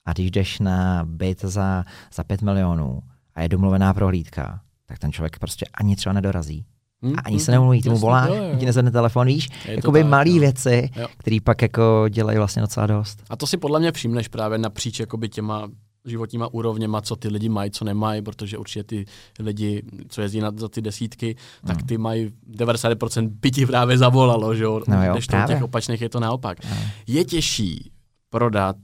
[0.06, 3.02] A když jdeš na byt za, za pět milionů
[3.36, 6.66] a je domluvená prohlídka, tak ten člověk prostě ani třeba nedorazí.
[7.02, 8.28] Hmm, a ani hmm, se nemluví, ty mu volá,
[8.60, 10.40] ti nezvedne telefon, víš, jakoby tak, malý no.
[10.40, 13.24] věci, které pak jako dělají vlastně docela dost.
[13.30, 15.68] A to si podle mě všimneš právě napříč jakoby těma
[16.06, 19.06] životníma úrovněma, co ty lidi mají, co nemají, protože určitě ty
[19.40, 21.68] lidi, co jezdí na, za ty desítky, mm.
[21.68, 24.82] tak ty mají 90% by ti právě zavolalo, že jo?
[24.88, 26.58] No jo, Než to těch opačných je to naopak.
[26.70, 26.76] No.
[27.08, 27.92] Je těžší
[28.30, 28.76] prodat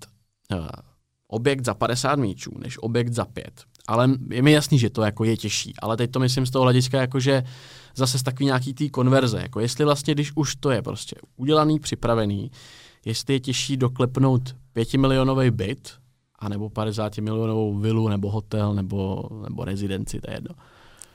[0.53, 0.67] uh,
[1.27, 3.63] objekt za 50 míčů, než objekt za 5.
[3.87, 5.73] Ale je mi jasný, že to jako je těžší.
[5.79, 7.43] Ale teď to myslím z toho hlediska, jako že
[7.95, 9.39] zase z takový nějaký tý konverze.
[9.41, 12.51] Jako jestli vlastně, když už to je prostě udělaný, připravený,
[13.05, 15.93] jestli je těžší doklepnout pětimilionový byt,
[16.39, 20.55] anebo 50 milionovou vilu, nebo hotel, nebo, nebo rezidenci, to je jedno.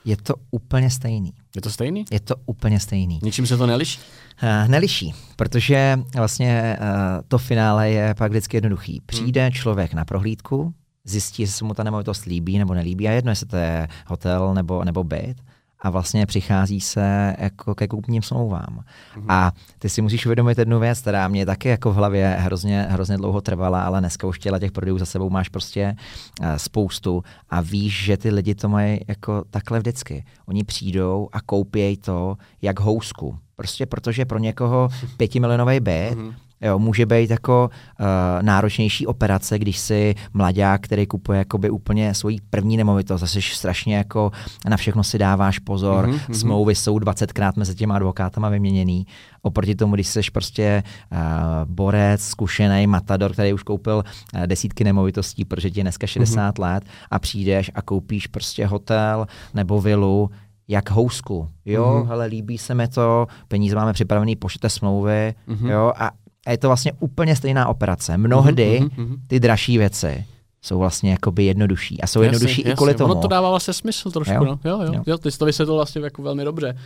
[0.05, 1.33] Je to úplně stejný.
[1.55, 2.05] Je to stejný?
[2.11, 3.19] Je to úplně stejný.
[3.23, 3.99] Ničím se to neliší?
[4.43, 6.87] Uh, neliší, protože vlastně uh,
[7.27, 8.91] to finále je pak vždycky jednoduchý.
[8.91, 9.05] Hmm.
[9.05, 9.51] Přijde hmm.
[9.51, 10.73] člověk na prohlídku,
[11.03, 14.53] zjistí, jestli se mu ta nemovitost líbí nebo nelíbí, a jedno, jestli to je hotel
[14.53, 15.35] nebo, nebo byt,
[15.81, 18.79] a vlastně přichází se jako ke kupním smlouvám.
[19.15, 19.25] Mm-hmm.
[19.27, 23.17] A ty si musíš uvědomit jednu věc, která mě taky jako v hlavě hrozně, hrozně
[23.17, 25.95] dlouho trvala, ale dneska už těla těch prodejů za sebou máš prostě
[26.39, 30.25] uh, spoustu a víš, že ty lidi to mají jako takhle vždycky.
[30.45, 33.37] Oni přijdou a koupějí to jak housku.
[33.55, 38.05] Prostě protože pro někoho pětimilionový byt mm-hmm Jo, může být jako uh,
[38.41, 44.31] náročnější operace, když si mladák, který kupuje jakoby úplně svoji první nemovitost, zase strašně jako
[44.69, 46.33] na všechno si dáváš pozor, mm-hmm.
[46.33, 49.05] smlouvy jsou 20krát mezi těma advokátama vyměněný.
[49.41, 51.17] Oproti tomu, když jsi prostě uh,
[51.65, 54.03] borec, zkušený matador, který už koupil
[54.35, 56.61] uh, desítky nemovitostí, protože ti je dneska 60 mm-hmm.
[56.61, 60.29] let a přijdeš a koupíš prostě hotel nebo vilu,
[60.67, 61.49] jak housku.
[61.65, 62.07] Jo, mm-hmm.
[62.07, 65.69] hele, líbí se mi to, peníze máme připravený, pošlete smlouvy, mm-hmm.
[65.69, 66.11] jo, a
[66.45, 68.17] a je to vlastně úplně stejná operace.
[68.17, 69.17] Mnohdy mm-hmm.
[69.27, 70.25] ty dražší věci
[70.61, 72.01] jsou vlastně jakoby jednodušší.
[72.01, 72.71] A jsou jednodušší jasný.
[72.71, 73.11] i kvůli tomu.
[73.11, 74.33] Ono to dává vlastně smysl trošku.
[74.33, 74.43] Jo?
[74.43, 74.59] No.
[74.65, 74.93] Jo, jo.
[74.93, 75.03] jo.
[75.07, 76.77] jo ty jsi to vysvětlil vlastně jako velmi dobře.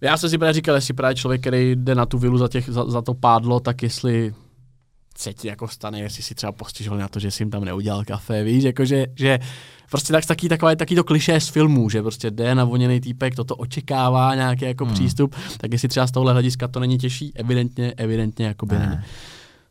[0.00, 2.68] Já jsem si právě říkal, jestli právě člověk, který jde na tu vilu za, těch,
[2.68, 4.34] za, za to pádlo, tak jestli
[5.18, 8.04] se ti jako stane, jestli si třeba postižil na to, že jsi jim tam neudělal
[8.04, 9.38] kafe, víš, jako že, že
[9.90, 13.56] prostě tak, taky takové, taky to kliše z filmů, že prostě jde navoněný týpek, toto
[13.56, 14.94] očekává nějaký jako hmm.
[14.94, 18.98] přístup, tak jestli třeba z tohle hlediska to není těžší, evidentně, evidentně jako by není.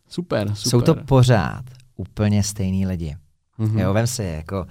[0.10, 0.70] Super, super.
[0.70, 1.64] Jsou to pořád
[1.96, 3.16] úplně stejný lidi.
[3.60, 3.80] Mm-hmm.
[3.80, 4.66] Jo, vem si, jako uh,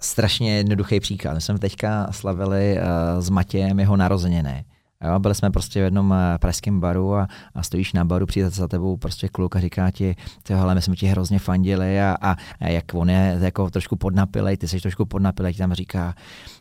[0.00, 1.34] strašně jednoduchý příklad.
[1.34, 4.64] My jsme teďka slavili uh, s Matějem jeho narozeniny.
[5.04, 8.50] Jo, byli jsme prostě v jednom eh, pražském baru a, a stojíš na baru, přijde
[8.50, 12.16] za tebou prostě kluk a říká ti, ty hele, my jsme ti hrozně fandili a,
[12.20, 16.14] a, a jak on je jako trošku podnapilej, ty jsi trošku podnapilej, ti tam říká,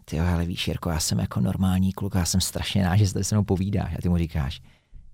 [0.05, 3.13] ty hele, víš, Jirko, já jsem jako normální kluk, já jsem strašně rád, že se
[3.13, 3.93] tady se mnou povídáš.
[3.97, 4.61] A ty mu říkáš,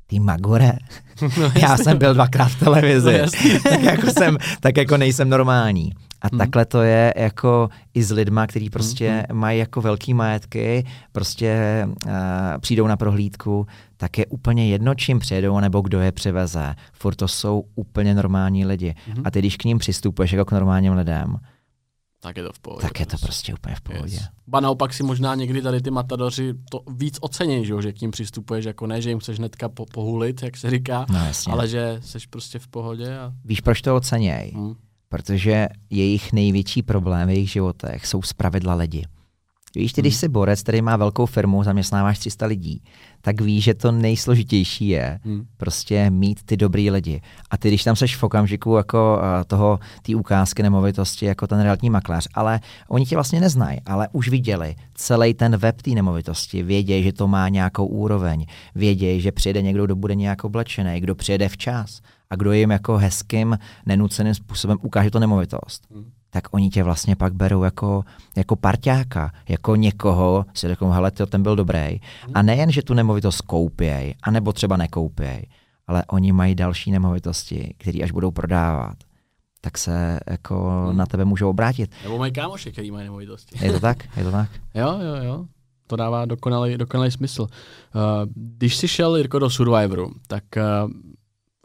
[0.10, 0.72] ty Magore,
[1.22, 5.94] no, já jsem byl dvakrát v televizi, no, tak, jako jsem, tak jako nejsem normální.
[6.22, 6.38] A hmm.
[6.38, 9.40] takhle to je jako i s lidma, kteří prostě hmm.
[9.40, 12.12] mají jako velký majetky, prostě uh,
[12.60, 16.76] přijdou na prohlídku, tak je úplně jedno, čím přijedou, nebo kdo je přiveze.
[16.94, 18.96] Furt to jsou úplně normální lidi.
[19.08, 19.24] Hmm.
[19.26, 21.38] A ty, když k ním přistupuješ jako k normálním lidem,
[22.20, 22.82] tak je to v pohodě.
[22.82, 24.16] Tak je to prostě úplně v pohodě.
[24.16, 24.24] Yes.
[24.48, 28.12] Ba naopak si možná někdy tady ty matadoři to víc ocení, že, že k ním
[28.12, 32.00] přistupuješ jako ne, že jim chceš hnedka po- pohulit, jak se říká, no, ale že
[32.02, 33.18] jsi prostě v pohodě.
[33.18, 33.34] A...
[33.46, 34.52] Víš, proč to oceněj?
[34.56, 34.76] Hmm.
[35.10, 39.06] Protože jejich největší problém v jejich životech jsou zpravidla lidi.
[39.76, 42.84] Víš, ty, když jsi borec, který má velkou firmu, zaměstnáváš 300 lidí,
[43.22, 45.46] tak víš, že to nejsložitější je hmm.
[45.58, 47.22] prostě mít ty dobrý lidi.
[47.50, 51.62] A ty, když tam seš v okamžiku jako uh, toho, té ukázky nemovitosti, jako ten
[51.62, 56.64] realitní makléř, ale oni tě vlastně neznají, ale už viděli celý ten web té nemovitosti,
[56.64, 58.46] vědějí, že to má nějakou úroveň,
[58.76, 62.98] vědějí, že přijede někdo, kdo bude nějak oblečený, kdo přijede včas a kdo jim jako
[62.98, 65.84] hezkým, nenuceným způsobem ukáže to nemovitost.
[65.94, 68.04] Hmm tak oni tě vlastně pak berou jako,
[68.38, 72.00] jako parťáka, jako někoho, si řeknou, hele, to, ten byl dobrý.
[72.34, 75.46] A nejen, že tu nemovitost koupěj, anebo třeba nekoupěj,
[75.88, 78.98] ale oni mají další nemovitosti, které až budou prodávat,
[79.62, 80.98] tak se jako hmm.
[80.98, 81.92] na tebe můžou obrátit.
[82.04, 83.66] Nebo mají kámoše, který mají nemovitosti.
[83.66, 84.18] Je to tak?
[84.18, 84.50] Je to tak?
[84.76, 85.46] jo, jo, jo.
[85.88, 87.42] To dává dokonalý, dokonalý smysl.
[87.42, 87.50] Uh,
[88.36, 90.92] když jsi šel, Jirko, do Survivoru, tak uh,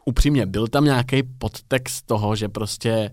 [0.04, 3.10] upřímně, byl tam nějaký podtext toho, že prostě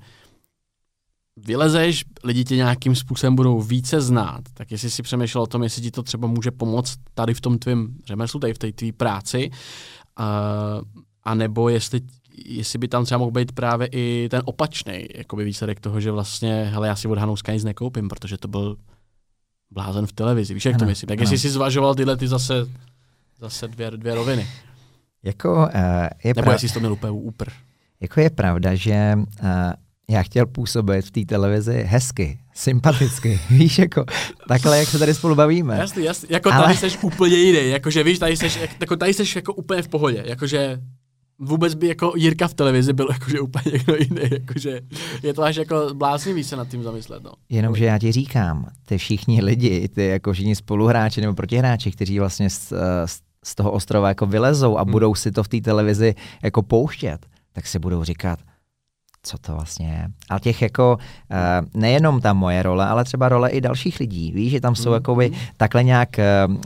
[1.45, 5.81] vylezeš, lidi tě nějakým způsobem budou více znát, tak jestli si přemýšlel o tom, jestli
[5.81, 9.51] ti to třeba může pomoct tady v tom tvém řemeslu, tady v té tvý práci,
[10.19, 10.25] uh,
[11.23, 12.01] anebo jestli,
[12.45, 16.69] jestli by tam třeba mohl být právě i ten opačný jakoby výsledek toho, že vlastně,
[16.73, 18.77] hele, já si od Hanouska nic nekoupím, protože to byl
[19.71, 21.07] blázen v televizi, víš, jak ano, to myslím.
[21.07, 21.23] Tak ano.
[21.23, 22.53] jestli si zvažoval tyhle ty zase,
[23.39, 24.47] zase dvě, dvě roviny.
[25.23, 25.67] Jako, uh,
[26.23, 26.53] je Nebo prav...
[26.53, 27.49] jestli jsi to měl úplně úpr.
[28.01, 29.47] Jako je pravda, že uh,
[30.11, 34.05] já chtěl působit v té televizi hezky, sympaticky, víš, jako
[34.47, 35.77] takhle, jak se tady spolu bavíme.
[35.77, 36.63] Jasný, jasný, jako Ale...
[36.63, 40.23] tady jsi úplně jiný, jakože víš, tady jsi, jako tady jsi jako úplně v pohodě,
[40.25, 40.79] jakože
[41.39, 44.81] vůbec by jako Jirka v televizi byl jakože úplně někdo jiný, jakože
[45.23, 47.31] je to až jako bláznivý se nad tím zamyslet, no.
[47.49, 52.49] Jenomže já ti říkám, ty všichni lidi, ty jako všichni spoluhráči nebo protihráči, kteří vlastně
[52.49, 52.73] z,
[53.43, 54.91] z toho ostrova jako vylezou a hmm.
[54.91, 58.39] budou si to v té televizi jako pouštět, tak si budou říkat,
[59.23, 60.07] co to vlastně je.
[60.29, 60.97] A těch jako,
[61.31, 64.31] uh, nejenom ta moje role, ale třeba role i dalších lidí.
[64.31, 64.93] Víš, že tam jsou mm.
[64.93, 66.09] jakoby takhle nějak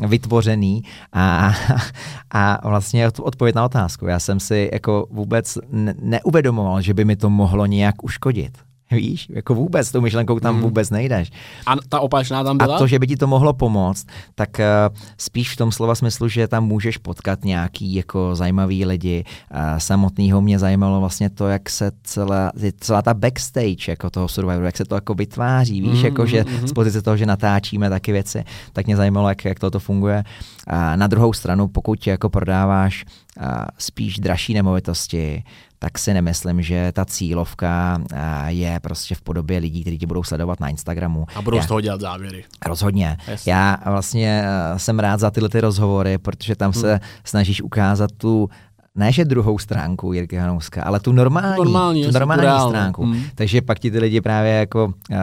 [0.01, 0.83] uh, vytvořený
[1.13, 1.53] a,
[2.31, 4.07] a vlastně odpověď na otázku.
[4.07, 5.57] Já jsem si jako vůbec
[6.01, 8.64] neuvědomoval, že by mi to mohlo nějak uškodit.
[8.91, 10.63] Víš, jako vůbec, tou myšlenkou tam hmm.
[10.63, 11.31] vůbec nejdeš.
[11.65, 12.75] A ta opačná tam byla?
[12.75, 16.27] A to, že by ti to mohlo pomoct, tak uh, spíš v tom slova smyslu,
[16.27, 19.23] že tam můžeš potkat nějaký jako zajímavý lidi.
[19.53, 24.65] Uh, samotného mě zajímalo vlastně to, jak se celá, celá ta backstage jako toho Survivoru,
[24.65, 28.11] jak se to jako vytváří, víš, jako že mm, z pozice toho, že natáčíme taky
[28.11, 30.23] věci, tak mě zajímalo, jak, jak toto funguje.
[30.71, 33.05] Uh, na druhou stranu, pokud jako prodáváš
[33.41, 35.43] uh, spíš dražší nemovitosti,
[35.79, 40.23] tak si nemyslím, že ta cílovka eh, je prostě v podobě lidí, kteří tě budou
[40.23, 41.25] sledovat na Instagramu.
[41.35, 42.43] A budou Já, z toho dělat závěry.
[42.65, 43.17] Rozhodně.
[43.27, 43.53] Jasně.
[43.53, 46.81] Já vlastně eh, jsem rád za tyhle ty rozhovory, protože tam hmm.
[46.81, 48.49] se snažíš ukázat tu
[48.95, 53.03] ne že druhou stránku Jirky Hanouska, ale tu normální, normální, tu normální stránku.
[53.03, 53.23] Hmm.
[53.35, 55.17] Takže pak ti ty lidi právě jako, uh,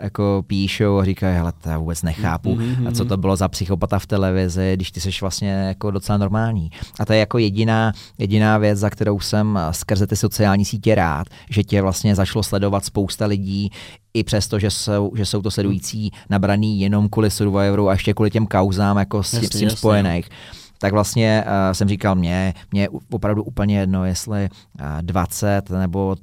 [0.00, 3.36] jako píšou a říkají, hele, to já vůbec nechápu, hmm, hmm, a co to bylo
[3.36, 6.70] za psychopata v televizi, když ty jsi vlastně jako docela normální.
[7.00, 11.26] A to je jako jediná, jediná věc, za kterou jsem skrze ty sociální sítě rád,
[11.50, 13.70] že tě vlastně začalo sledovat spousta lidí,
[14.14, 18.30] i přesto, že jsou, že jsou to sledující nabraný jenom kvůli Survivoru a ještě kvůli
[18.30, 19.76] těm kauzám jako s, jasně, s tím jasně.
[19.76, 20.28] spojených
[20.82, 24.48] tak vlastně uh, jsem říkal, mě, mě opravdu úplně jedno, jestli
[24.80, 26.16] uh, 20 nebo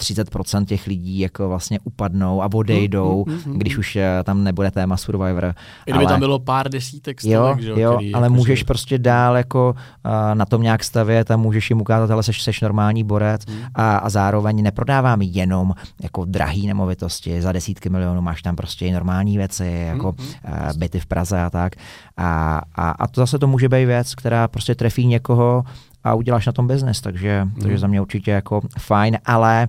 [0.00, 4.44] 30% těch lidí jako vlastně upadnou a odejdou, mm, mm, mm, když už uh, tam
[4.44, 5.54] nebude téma Survivor.
[5.86, 8.64] I kdyby ale, tam bylo pár desítek stovek, jo, jo, který, ale jako můžeš že...
[8.64, 9.74] prostě dál jako
[10.06, 13.58] uh, na tom nějak stavět a můžeš jim ukázat, ale seš, seš normální borec mm.
[13.74, 18.92] a, a zároveň neprodávám jenom jako drahý nemovitosti za desítky milionů, máš tam prostě i
[18.92, 21.72] normální věci, jako mm, uh, byty v Praze a tak.
[22.16, 25.64] A, a, a to zase to může být věc, která prostě trefí někoho
[26.06, 27.54] a uděláš na tom biznes, takže, mm.
[27.60, 29.68] takže za mě určitě jako fajn, ale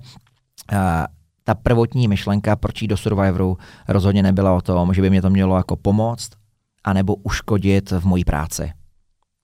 [0.72, 0.78] uh,
[1.44, 3.58] ta prvotní myšlenka, proč jít do Survivoru,
[3.88, 6.30] rozhodně nebyla o tom, že by mě to mělo jako pomoct,
[6.84, 8.72] anebo uškodit v mojí práci.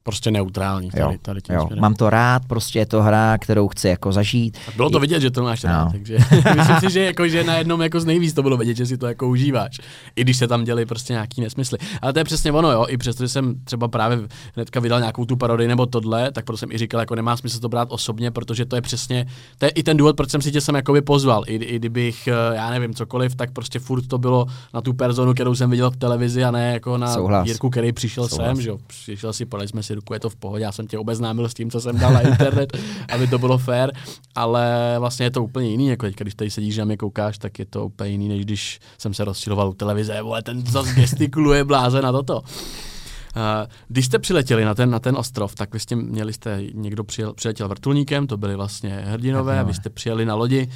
[0.06, 1.68] Prostě neutrální tady, jo, tady tím jo.
[1.80, 4.58] Mám to rád, prostě je to hra, kterou chci jako zažít.
[4.68, 5.70] A bylo to vidět, že to máš no.
[5.70, 6.18] rád, takže
[6.56, 8.98] myslím si, že, jako, že na jednom jako z nejvíc to bylo vidět, že si
[8.98, 9.80] to jako užíváš.
[10.16, 11.78] I když se tam děli prostě nějaký nesmysly.
[12.02, 12.86] Ale to je přesně ono, jo.
[12.88, 14.18] I přesto, že jsem třeba právě
[14.54, 17.60] hnedka vydal nějakou tu parodii nebo tohle, tak proto jsem i říkal, jako nemá smysl
[17.60, 19.26] to brát osobně, protože to je přesně,
[19.58, 21.44] to je i ten důvod, proč jsem si tě sem jakoby pozval.
[21.46, 25.34] I, I kdybych, eh, já nevím, cokoliv, tak prostě furt to bylo na tu personu,
[25.34, 27.48] kterou jsem viděl v televizi a ne jako na Souhlas.
[27.48, 28.48] Jirku, který přišel Souhlas.
[28.48, 28.78] sem, že jo.
[28.86, 31.54] Přišel si, podali jsme si ruku, je to v pohodě, já jsem tě obeznámil s
[31.54, 32.78] tím, co jsem dal na internet,
[33.12, 33.90] aby to bylo fair,
[34.34, 37.58] ale vlastně je to úplně jiný, jako teď, když tady sedíš a mě koukáš, tak
[37.58, 41.64] je to úplně jiný, než když jsem se rozčiloval u televize, vole, ten zase gestikuluje
[41.64, 42.40] bláze na toto.
[42.40, 47.04] Uh, když jste přiletěli na ten, na ten ostrov, tak vy jste měli jste, někdo
[47.04, 50.68] přijel, přiletěl vrtulníkem, to byli vlastně hrdinové, vy jste přijeli na lodi.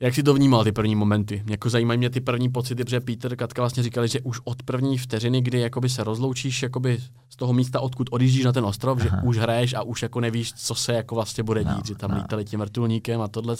[0.00, 1.42] Jak jsi to vnímal, ty první momenty?
[1.50, 4.98] Jako zajímají mě ty první pocity, protože Peter Katka vlastně říkali, že už od první
[4.98, 9.08] vteřiny, kdy jakoby se rozloučíš jakoby z toho místa, odkud odjíždíš na ten ostrov, Aha.
[9.08, 11.94] že už hraješ a už jako nevíš, co se jako vlastně bude dít, no, že
[11.94, 12.16] tam no.
[12.16, 13.56] lítali tím vrtulníkem a tohle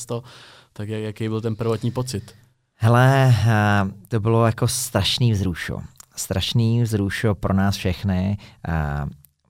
[0.72, 2.34] tak jaký byl ten prvotní pocit?
[2.74, 3.54] Hele, eh,
[4.08, 5.80] to bylo jako strašný vzrušo.
[6.16, 8.72] Strašný vzrušo pro nás všechny, eh,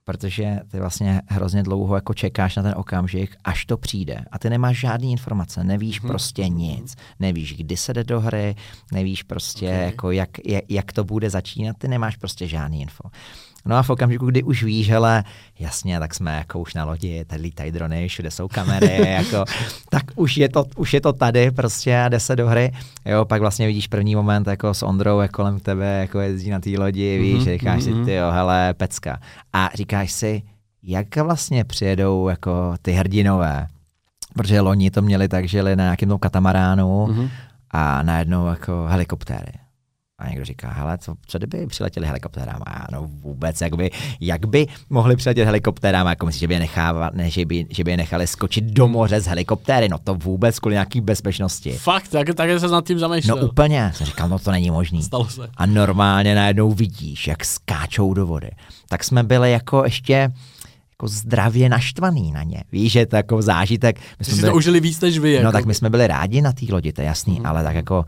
[0.06, 4.24] protože ty vlastně hrozně dlouho jako čekáš na ten okamžik, až to přijde.
[4.32, 6.08] A ty nemáš žádný informace, nevíš hmm.
[6.08, 6.96] prostě nic.
[7.20, 8.56] Nevíš, kdy se jde do hry,
[8.92, 9.84] nevíš prostě, okay.
[9.84, 13.08] jako jak, jak, jak to bude začínat, ty nemáš prostě žádný info.
[13.66, 15.24] No a v okamžiku, kdy už víš, hele,
[15.58, 19.44] jasně, tak jsme jako už na lodi, tady lítají drony, všude jsou kamery, jako,
[19.90, 22.72] tak už je, to, už je to tady prostě a jde se do hry.
[23.04, 26.60] Jo, pak vlastně vidíš první moment jako s Ondrou, jak kolem tebe jako jezdí na
[26.60, 28.00] té lodi, víš, mm-hmm, říkáš mm-hmm.
[28.00, 29.20] si, ty jo, hele, pecka.
[29.52, 30.42] A říkáš si,
[30.82, 33.66] jak vlastně přijedou jako ty hrdinové,
[34.34, 37.30] protože loni to měli tak, že jeli na nějakém katamaránu mm-hmm.
[37.70, 39.65] a najednou jako helikoptéry.
[40.18, 42.64] A někdo říká, hele, co, co kdyby přiletěli helikoptérama?
[42.66, 43.90] A no vůbec, jak by,
[44.20, 47.84] jak by mohli přiletět helikoptérama, jako myslíš, že by je, necháva, ne, že by, že
[47.84, 51.72] by je nechali skočit do moře z helikoptéry, no to vůbec kvůli nějaký bezpečnosti.
[51.72, 53.36] Fakt, tak, tak se nad tím zamýšlel.
[53.36, 55.02] No úplně, jsem říkal, no to není možný.
[55.02, 55.48] Stalo se.
[55.56, 58.50] A normálně najednou vidíš, jak skáčou do vody.
[58.88, 60.32] Tak jsme byli jako ještě,
[60.90, 62.64] jako zdravě naštvaný na ně.
[62.72, 64.00] Víš, že to jako zážitek.
[64.18, 65.32] My jsme byli, to užili víc než vy.
[65.32, 65.52] No jako...
[65.52, 67.46] tak my jsme byli rádi na té lodi, to je jasný, mm.
[67.46, 68.04] ale tak jako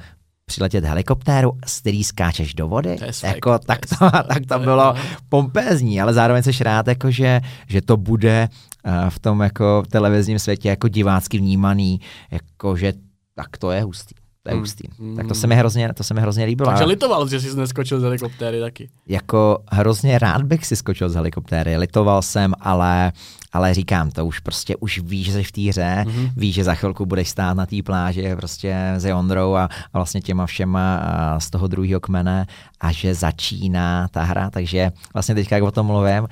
[0.49, 4.94] přiletět helikoptéru, z který skáčeš do vody, to jako, tak, to, tak to bylo
[5.28, 8.49] pompézní, ale zároveň jsi rád, jako, že, že to bude
[8.86, 12.92] uh, v tom jako televizním světě jako divácky vnímaný, jako, že
[13.34, 14.14] tak to je hustý.
[14.43, 14.61] To je hmm.
[14.61, 14.89] hustý.
[14.99, 15.16] Hmm.
[15.16, 16.70] Tak to se mi hrozně, to se mi hrozně líbilo.
[16.70, 18.91] Takže litoval, že jsi neskočil z helikoptéry taky.
[19.07, 21.76] Jako hrozně rád bych si skočil z helikoptéry.
[21.76, 23.12] Litoval jsem, ale
[23.53, 26.30] ale říkám, to už prostě už víš, že jsi v té hře, mm-hmm.
[26.36, 30.20] víš, že za chvilku budeš stát na té pláži prostě s Jondrou a, a vlastně
[30.20, 32.47] těma všema a z toho druhého kmene
[32.80, 36.28] a že začíná ta hra, takže vlastně teďka, jak o tom mluvím,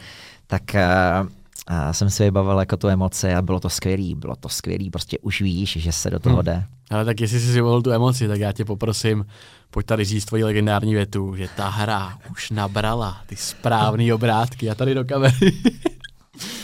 [0.47, 1.27] tak a,
[1.67, 5.19] a jsem si vybavil jako tu emoci a bylo to skvělý, bylo to skvělý, prostě
[5.19, 6.45] už víš, že se do toho hmm.
[6.45, 6.64] jde.
[6.91, 9.27] Ale tak jestli jsi si vyvolil tu emoci, tak já tě poprosím,
[9.71, 14.75] pojď tady říct tvoji legendární větu, že ta hra už nabrala ty správné obrátky a
[14.75, 15.53] tady do kamery.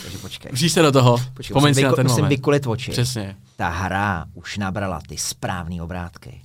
[0.03, 0.51] Takže počkej.
[0.51, 2.91] Vžij se do toho, počkej, musím, vyko, na ten musím vykulit oči.
[2.91, 3.35] Přesně.
[3.55, 6.41] Ta hra už nabrala ty správné obrátky.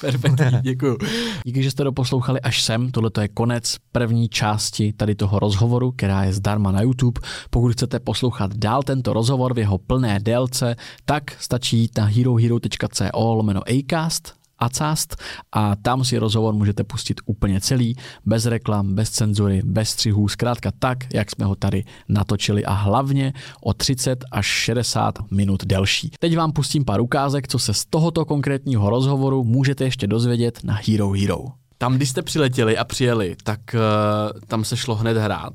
[0.00, 0.98] Perfektní, děkuju.
[1.44, 2.90] Díky, že jste doposlouchali až sem.
[2.90, 7.20] Tohle je konec první části tady toho rozhovoru, která je zdarma na YouTube.
[7.50, 13.34] Pokud chcete poslouchat dál tento rozhovor v jeho plné délce, tak stačí jít na herohero.co
[13.34, 15.16] lomeno Acast Acast
[15.52, 17.96] a tam si rozhovor můžete pustit úplně celý,
[18.26, 23.32] bez reklam, bez cenzury, bez střihů, zkrátka tak, jak jsme ho tady natočili a hlavně
[23.62, 26.10] o 30 až 60 minut delší.
[26.18, 30.78] Teď vám pustím pár ukázek, co se z tohoto konkrétního rozhovoru můžete ještě dozvědět na
[30.86, 31.38] Hero Hero.
[31.78, 35.52] Tam, když jste přiletěli a přijeli, tak uh, tam se šlo hned hrát.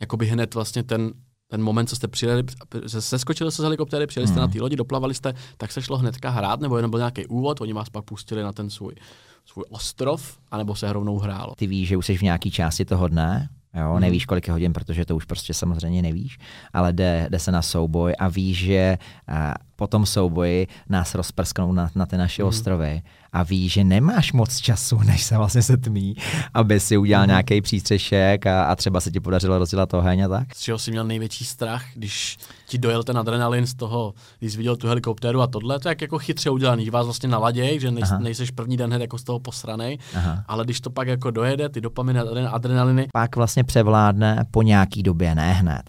[0.00, 1.12] Jakoby hned vlastně ten
[1.50, 2.42] ten moment, co jste přijeli,
[2.86, 4.48] se skočili se z helikoptéry, přijeli jste hmm.
[4.48, 7.60] na té lodi, doplavali jste, tak se šlo hnedka hrát, nebo jenom byl nějaký úvod,
[7.60, 8.94] oni vás pak pustili na ten svůj,
[9.46, 11.54] svůj ostrov, anebo se rovnou hrálo.
[11.56, 14.00] Ty víš, že už jsi v nějaké části toho dne, Jo, hmm.
[14.00, 16.38] Nevíš, kolik je hodin, protože to už prostě samozřejmě nevíš,
[16.72, 21.72] ale jde, jde se na souboj a víš, že a, po tom souboji nás rozprsknou
[21.72, 22.48] na, na ty naše hmm.
[22.48, 23.02] ostrovy
[23.32, 26.14] a víš, že nemáš moc času, než se vlastně se tmí,
[26.54, 27.28] aby si udělal hmm.
[27.28, 30.54] nějaký přístřešek a, a třeba se ti podařilo rozdělat oheň a tak.
[30.54, 34.58] Z čeho jsi měl největší strach, když ti dojel ten adrenalin z toho, když jsi
[34.58, 37.80] viděl tu helikoptéru a tohle, to je jak jako chytře udělaný, že vás vlastně naladěj,
[37.80, 40.44] že nej, nejseš první den hned jako z toho posranej, Aha.
[40.46, 42.20] ale když to pak jako dojede, ty dopaminy,
[42.50, 43.08] adrenaliny.
[43.12, 45.82] Pak vlastně převládne po nějaký době, ne hned.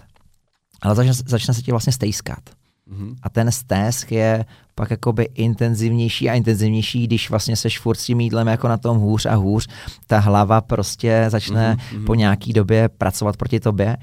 [0.81, 2.58] Ale začne, začne se ti vlastně stejskat.
[2.91, 3.15] Mm-hmm.
[3.23, 8.19] A ten stesk je pak jakoby intenzivnější a intenzivnější, když vlastně seš furt s tím
[8.19, 9.67] jídlem jako na tom hůř a hůř,
[10.07, 12.05] ta hlava prostě začne mm-hmm.
[12.05, 13.97] po nějaký době pracovat proti tobě.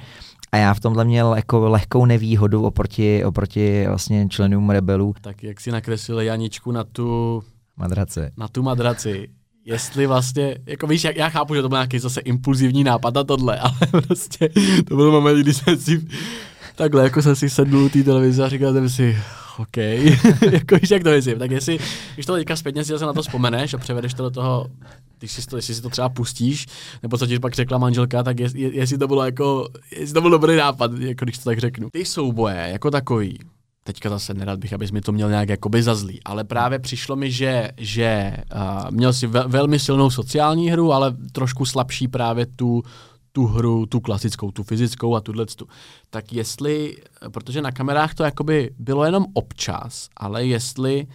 [0.52, 5.14] A já v tomhle měl jako lehkou nevýhodu oproti, oproti vlastně členům rebelů.
[5.20, 7.42] Tak jak si nakreslil Janičku na tu
[7.76, 8.20] madraci.
[8.36, 9.28] Na tu madraci.
[9.64, 13.24] Jestli vlastně, jako víš, já, já chápu, že to byl nějaký zase impulzivní nápad a
[13.24, 14.48] tohle, ale prostě
[14.88, 16.06] to byl moment, kdy jsem si
[16.76, 19.16] takhle jako jsem si sednul té televize a říkal jsem si,
[19.58, 19.76] OK,
[20.52, 21.38] jako víš, jak to myslím.
[21.38, 21.78] Tak jestli,
[22.14, 24.66] když to teďka zpětně si na to vzpomeneš a převedeš to do toho,
[25.18, 26.66] když si to, jestli si to třeba pustíš,
[27.02, 30.20] nebo co ti pak řekla manželka, tak je, je, jestli to bylo jako, jestli to
[30.20, 31.88] byl dobrý nápad, jako když to tak řeknu.
[31.92, 33.38] Ty souboje jako takový,
[33.84, 37.16] teďka zase nerad bych, abys mi to měl nějak jakoby za zlý, ale právě přišlo
[37.16, 42.46] mi, že, že uh, měl si ve, velmi silnou sociální hru, ale trošku slabší právě
[42.46, 42.82] tu
[43.36, 45.68] tu hru, tu klasickou, tu fyzickou a tuhle tu.
[46.10, 46.96] Tak jestli,
[47.32, 51.06] protože na kamerách to jakoby bylo jenom občas, ale jestli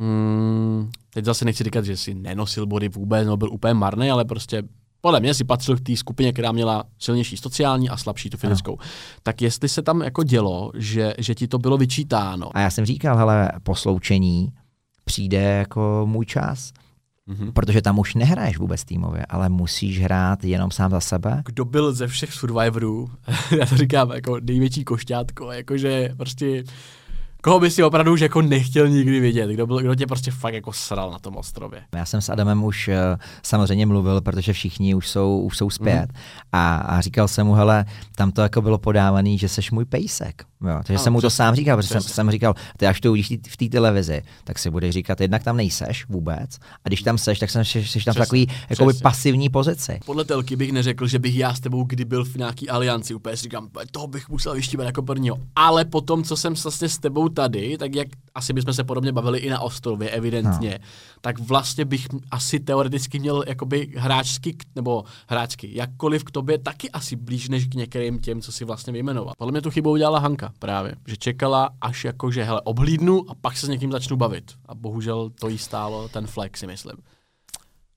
[0.00, 4.24] mm, teď zase nechci říkat, že si nenosil body vůbec, no byl úplně marný, ale
[4.24, 4.62] prostě
[5.00, 8.76] podle mě si patřil k té skupině, která měla silnější sociální a slabší tu fyzickou.
[8.80, 8.86] No.
[9.22, 12.56] Tak jestli se tam jako dělo, že, že ti to bylo vyčítáno.
[12.56, 14.52] A já jsem říkal, hele, po sloučení
[15.04, 16.72] přijde jako můj čas.
[17.28, 17.52] Mm-hmm.
[17.52, 21.42] Protože tam už nehraješ vůbec týmově, ale musíš hrát jenom sám za sebe.
[21.46, 23.10] Kdo byl ze všech Survivorů,
[23.58, 26.64] já to říkám jako největší košťátko, jakože prostě
[27.44, 30.54] koho by si opravdu už jako nechtěl nikdy vidět, kdo, byl, kdo tě prostě fakt
[30.54, 31.82] jako sral na tom ostrově.
[31.94, 32.94] Já jsem s Adamem už uh,
[33.42, 36.18] samozřejmě mluvil, protože všichni už jsou, už jsou zpět mm.
[36.52, 37.84] a, a říkal jsem mu, hele,
[38.16, 40.44] tam to jako bylo podávaný, že seš můj pejsek.
[40.68, 43.10] Jo, takže no, jsem mu to sám říkal, protože jsem, jsem říkal, ty až to
[43.10, 47.18] uvidíš v té televizi, tak si budeš říkat, jednak tam nejseš vůbec, a když tam
[47.18, 50.00] seš, tak jsem, jsi tam v takový jakoby pasivní pozici.
[50.06, 53.36] Podle telky bych neřekl, že bych já s tebou kdy byl v nějaký alianci, úplně
[53.36, 55.38] si říkám, toho bych musel vyštívat jako prvního.
[55.56, 59.38] Ale potom, co jsem vlastně s tebou tady, tak jak asi bychom se podobně bavili
[59.38, 60.86] i na ostrově, evidentně, no.
[61.20, 67.16] tak vlastně bych asi teoreticky měl jakoby hráčsky, nebo hráčky, jakkoliv k tobě taky asi
[67.16, 69.34] blíž než k některým těm, co si vlastně vyjmenoval.
[69.38, 73.34] Podle mě tu chybu udělala Hanka právě, že čekala až jako, že hele, oblídnu a
[73.34, 74.52] pak se s někým začnu bavit.
[74.66, 76.96] A bohužel to jí stálo ten flex, si myslím.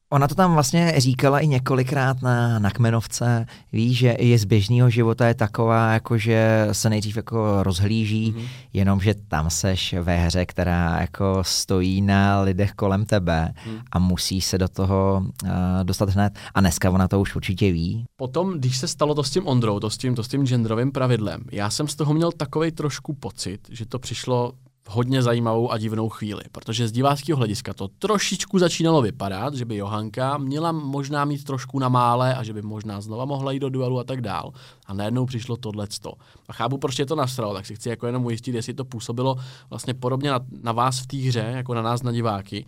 [0.10, 4.90] Ona to tam vlastně říkala i několikrát na, na Kmenovce, ví, že i z běžného
[4.90, 8.48] života je taková, jako že se nejdřív jako rozhlíží, mm-hmm.
[8.74, 13.78] jenomže tam seš ve hře, která jako stojí na lidech kolem tebe mm.
[13.92, 15.50] a musí se do toho uh,
[15.84, 16.34] dostat hned.
[16.54, 18.06] A dneska ona to už určitě ví.
[18.16, 20.92] Potom, když se stalo to s tím Ondrou, to s tím, to s tím genderovým
[20.92, 24.54] pravidlem, já jsem z toho měl takový trošku pocit, že to přišlo
[24.90, 29.76] hodně zajímavou a divnou chvíli, protože z diváckého hlediska to trošičku začínalo vypadat, že by
[29.76, 33.70] Johanka měla možná mít trošku na mále a že by možná znova mohla jít do
[33.70, 34.52] duelu a tak dál.
[34.86, 36.14] A najednou přišlo tohleto.
[36.48, 39.36] A chápu, proč je to nasralo, tak si chci jako jenom ujistit, jestli to působilo
[39.70, 42.66] vlastně podobně na, na vás v té hře, jako na nás na diváky,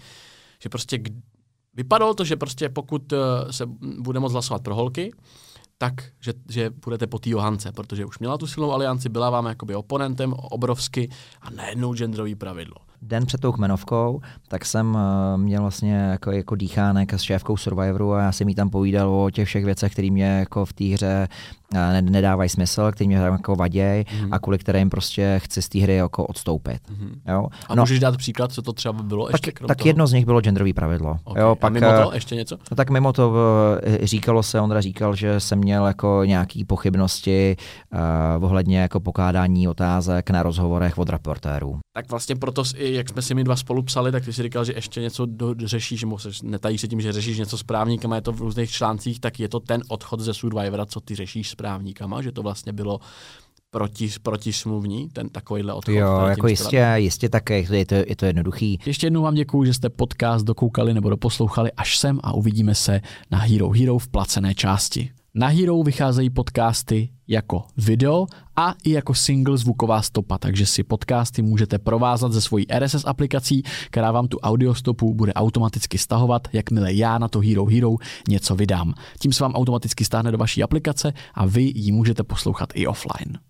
[0.64, 1.00] že prostě
[1.74, 3.18] vypadalo to, že prostě pokud eh,
[3.54, 3.66] se
[4.00, 5.12] bude moct hlasovat pro holky,
[5.82, 9.46] tak, že, že budete po té Johance, protože už měla tu silnou alianci, byla vám
[9.46, 11.10] jakoby oponentem obrovsky
[11.42, 12.76] a najednou genderový pravidlo.
[13.02, 15.02] Den před tou kmenovkou, tak jsem uh,
[15.42, 19.30] měl vlastně jako, jako dýchánek s šéfkou Survivoru a já jsem jí tam povídal o
[19.30, 21.28] těch všech věcech, které mě jako v té hře
[22.02, 24.30] nedávají smysl, které mě jako vadějí mm-hmm.
[24.32, 26.80] a kvůli kterým prostě chci z té hry jako odstoupit.
[26.92, 27.34] Mm-hmm.
[27.34, 27.48] Jo?
[27.68, 29.88] A no, můžeš dát příklad, co to třeba by bylo ještě tak, tak toho?
[29.88, 31.18] jedno z nich bylo genderový pravidlo.
[31.24, 31.44] Okay.
[31.44, 32.58] Jo, pak, a mimo to ještě něco?
[32.72, 33.36] No, tak mimo to uh,
[34.04, 37.56] říkalo se, Ondra říkal, že jsem měl jako nějaký pochybnosti
[38.38, 41.80] uh, ohledně jako pokládání otázek na rozhovorech od reportérů.
[41.94, 44.66] Tak vlastně proto i jak jsme si my dva spolu psali, tak ty si říkal,
[44.66, 48.22] že ještě něco do, řešíš, musíš, netají se tím, že řešíš něco s právníkama, je
[48.22, 52.22] to v různých článcích, tak je to ten odchod ze Survivora, co ty řešíš právníkama,
[52.22, 52.99] že to vlastně bylo
[53.72, 55.91] proti, protismluvní, ten takovýhle odchod.
[55.91, 58.80] Jo, jako jistě, jistě také, je to, je to jednoduchý.
[58.86, 63.01] Ještě jednou vám děkuji, že jste podcast dokoukali nebo doposlouchali až sem a uvidíme se
[63.32, 65.12] na Hero Hero v placené části.
[65.34, 68.26] Na Hero vycházejí podcasty jako video
[68.56, 73.64] a i jako single zvuková stopa, takže si podcasty můžete provázat ze svojí RSS aplikací,
[73.90, 77.96] která vám tu audiostopu bude automaticky stahovat, jakmile já na to Hero Hero
[78.30, 78.94] něco vydám.
[79.20, 83.49] Tím se vám automaticky stáhne do vaší aplikace a vy ji můžete poslouchat i offline.